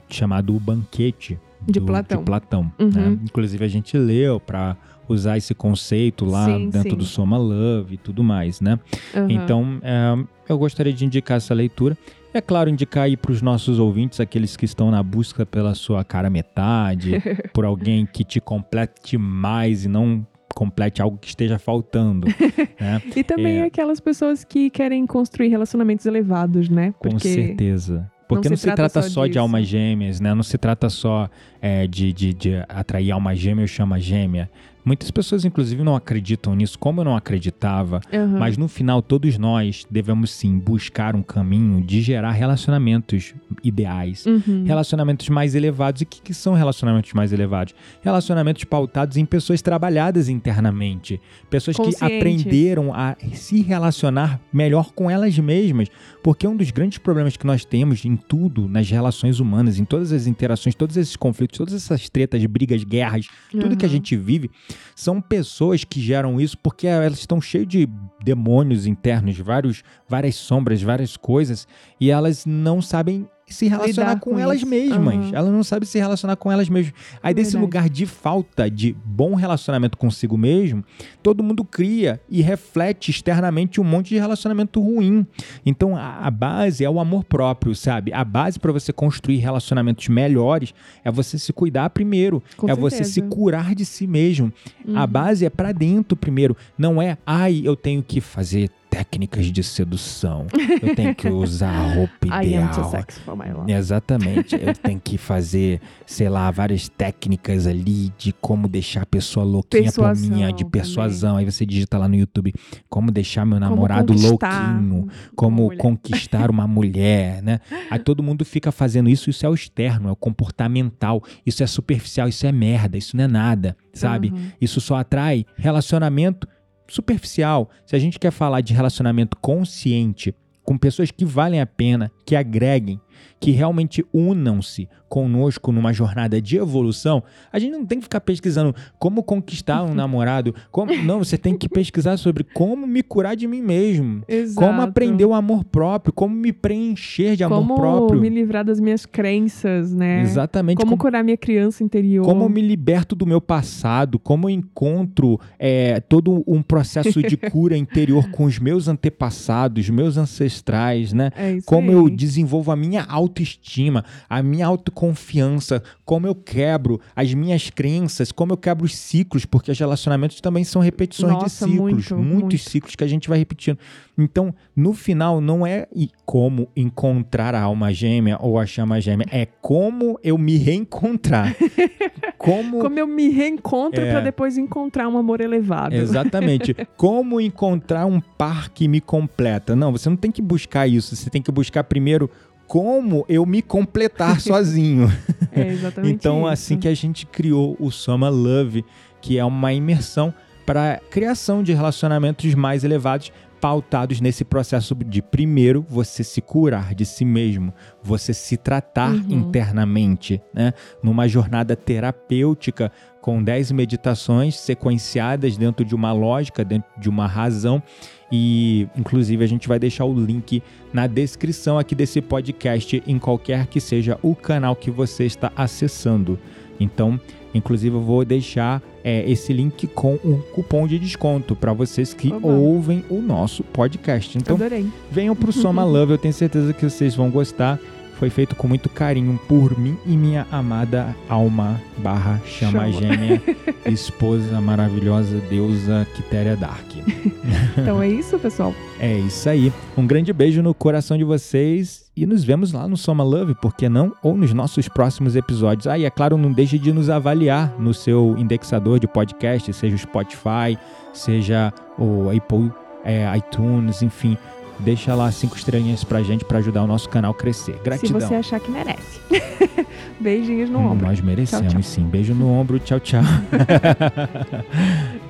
[0.08, 2.18] chamado O Banquete De do- Platão.
[2.18, 2.88] de Platão, Uhum.
[2.90, 3.18] né?
[3.24, 4.76] Inclusive a gente leu para
[5.08, 6.96] usar esse conceito lá Sim, dentro sim.
[6.96, 8.78] do Soma Love e tudo mais, né?
[9.14, 9.26] Aham.
[9.30, 10.16] Então, é,
[10.48, 11.96] eu gostaria de indicar essa leitura.
[12.32, 16.04] É claro, indicar aí para os nossos ouvintes, aqueles que estão na busca pela sua
[16.04, 17.12] cara metade,
[17.54, 22.26] por alguém que te complete mais e não complete algo que esteja faltando,
[22.80, 23.00] né?
[23.14, 23.64] E também É.
[23.64, 26.92] aquelas pessoas que querem construir relacionamentos elevados, né?
[26.98, 28.10] Com Porque certeza.
[28.28, 29.40] Porque não se, trata, só de disso.
[29.40, 30.34] almas gêmeas, né?
[30.34, 31.30] Não se trata só
[31.62, 34.50] é, de, de, de atrair alma gêmea ou chama gêmea.
[34.88, 38.00] Muitas pessoas, inclusive, não acreditam nisso, como eu não acreditava.
[38.10, 38.38] Aham.
[38.38, 44.24] Mas no final, todos nós devemos sim buscar um caminho de gerar relacionamentos ideais.
[44.24, 44.64] Uhum.
[44.64, 46.00] Relacionamentos mais elevados.
[46.00, 47.74] E o que, que são relacionamentos mais elevados?
[48.00, 51.20] Relacionamentos pautados em pessoas trabalhadas internamente.
[51.50, 52.16] Pessoas que Conscientes.
[52.16, 55.88] aprenderam a se relacionar melhor com elas mesmas.
[56.22, 60.12] Porque um dos grandes problemas que nós temos em tudo, nas relações humanas, em todas
[60.12, 63.94] as interações, todos esses conflitos, todas essas tretas, brigas, guerras, tudo que a Aham.
[63.94, 64.50] gente vive,
[64.94, 67.88] são pessoas que geram isso porque elas estão cheias de
[68.22, 71.66] demônios internos, vários, várias sombras, várias coisas,
[72.00, 74.66] e elas não sabem se relacionar com, com elas isso.
[74.66, 75.14] mesmas.
[75.14, 75.30] Aham.
[75.34, 76.92] Elas não sabem se relacionar com elas mesmas.
[77.22, 77.64] Aí, desse Verdade.
[77.64, 80.84] lugar de falta de bom relacionamento consigo mesmo,
[81.22, 85.26] todo mundo cria e reflete externamente um monte de relacionamento ruim.
[85.64, 88.12] Então, a, a base é o amor próprio, sabe?
[88.12, 90.74] A base para você construir relacionamentos melhores
[91.04, 93.34] é você se cuidar primeiro, Com é você se certeza.
[93.34, 94.52] curar de si mesmo.
[94.94, 95.06] A Uhum.
[95.06, 100.46] base é pra dentro primeiro, não é, ai, eu tenho que fazer técnicas de sedução.
[100.82, 103.64] Eu tenho que usar a roupa too ideal.
[103.68, 104.54] Exatamente.
[104.54, 109.84] Eu tenho que fazer, sei lá, várias técnicas ali de como deixar a pessoa louquinha
[109.84, 110.70] Persuasão mim, de também.
[110.70, 111.36] persuasão.
[111.36, 112.52] Aí você digita lá no YouTube
[112.88, 115.78] como deixar meu namorado conquistar louquinho, uma como mulher.
[115.78, 117.60] conquistar uma mulher, né?
[117.90, 121.66] Aí todo mundo fica fazendo isso, isso é o externo, é o comportamental, isso é
[121.66, 124.30] superficial, isso é merda, isso não é nada, sabe?
[124.30, 124.50] Uhum.
[124.60, 126.48] Isso só atrai relacionamento
[126.88, 127.70] superficial.
[127.86, 130.34] Se a gente quer falar de relacionamento consciente,
[130.64, 133.00] com pessoas que valem a pena, que agreguem,
[133.40, 138.74] que realmente unam-se conosco numa jornada de evolução, a gente não tem que ficar pesquisando
[138.98, 140.54] como conquistar um namorado.
[140.70, 140.94] Como...
[141.02, 144.22] Não, você tem que pesquisar sobre como me curar de mim mesmo.
[144.28, 144.66] Exato.
[144.66, 148.20] Como aprender o amor próprio, como me preencher de amor Como próprio.
[148.20, 150.20] me livrar das minhas crenças, né?
[150.20, 150.76] Exatamente.
[150.76, 152.24] Como como- curar minha criança interior.
[152.24, 157.76] como me liberto do meu passado, como eu encontro é, todo um processo de cura
[157.76, 161.30] interior com os meus antepassados, meus ancestrais, né?
[161.36, 161.96] É Como aí.
[161.96, 168.52] eu desenvolvo a minha autoestima, a minha autoconfiança, como eu quebro as minhas crenças, como
[168.52, 172.40] eu quebro os ciclos, porque os relacionamentos também são repetições Nossa, de ciclos, muito, muitos
[172.40, 172.58] muito.
[172.58, 173.78] ciclos que a gente vai repetindo.
[174.16, 179.26] Então, no final, não é e- como encontrar a alma gêmea ou a chama gêmea,
[179.30, 181.54] é como eu me reencontrar.
[182.36, 184.10] como Como eu me reencontro É.
[184.10, 185.94] pra depois encontrar um amor elevado.
[185.94, 186.74] Exatamente.
[186.96, 189.74] Como encontrar um par que me completa?
[189.76, 191.14] Não, você não tem que buscar isso.
[191.14, 192.30] Você tem que buscar primeiro
[192.68, 195.10] como eu me completar sozinho.
[195.50, 196.46] É exatamente então, isso.
[196.48, 198.84] assim que a gente criou o Soma Love,
[199.20, 200.32] que é uma imersão
[200.64, 207.04] para criação de relacionamentos mais elevados, pautados nesse processo de primeiro você se curar de
[207.04, 209.24] si mesmo, você se tratar Uhum.
[209.30, 210.72] internamente, né?
[211.02, 217.82] Numa jornada terapêutica com 10 meditações sequenciadas dentro de uma lógica, dentro de uma razão.
[218.30, 220.62] E, inclusive, a gente vai deixar o link
[220.92, 226.38] na descrição aqui desse podcast, em qualquer que seja o canal que você está acessando.
[226.78, 227.18] Então,
[227.54, 232.32] inclusive, eu vou deixar é, esse link com um cupom de desconto para vocês que
[232.32, 232.48] Oba.
[232.48, 234.36] ouvem o nosso podcast.
[234.36, 234.86] Então, Adorei.
[235.10, 237.78] venham pro Soma Love, eu tenho certeza que vocês vão gostar.
[238.18, 242.92] Foi feito com muito carinho por mim e minha amada alma barra chama Chama.
[242.92, 243.42] gêmea,
[243.86, 246.86] esposa maravilhosa, deusa Quitéria Dark.
[247.78, 248.74] Então é isso, pessoal.
[248.98, 249.72] É isso aí.
[249.96, 253.74] Um grande beijo no coração de vocês e nos vemos lá no Soma Love, por
[253.74, 254.12] que não?
[254.22, 255.86] Ou nos nossos próximos episódios.
[255.86, 259.94] Ah, e é claro, não deixe de nos avaliar no seu indexador de podcast, seja
[259.94, 260.76] o Spotify,
[261.12, 262.70] seja o Apple,
[263.04, 264.36] é, iTunes, enfim.
[264.80, 267.78] Deixa lá cinco estrelinhas pra gente pra ajudar o nosso canal a crescer.
[267.82, 268.20] Gratidão.
[268.20, 269.20] Se você achar que merece.
[270.20, 271.06] Beijinhos no ombro.
[271.06, 271.90] Nós merecemos, Tchau, tchau.
[271.90, 272.04] sim.
[272.04, 272.78] Beijo no ombro.
[272.78, 273.22] Tchau, tchau.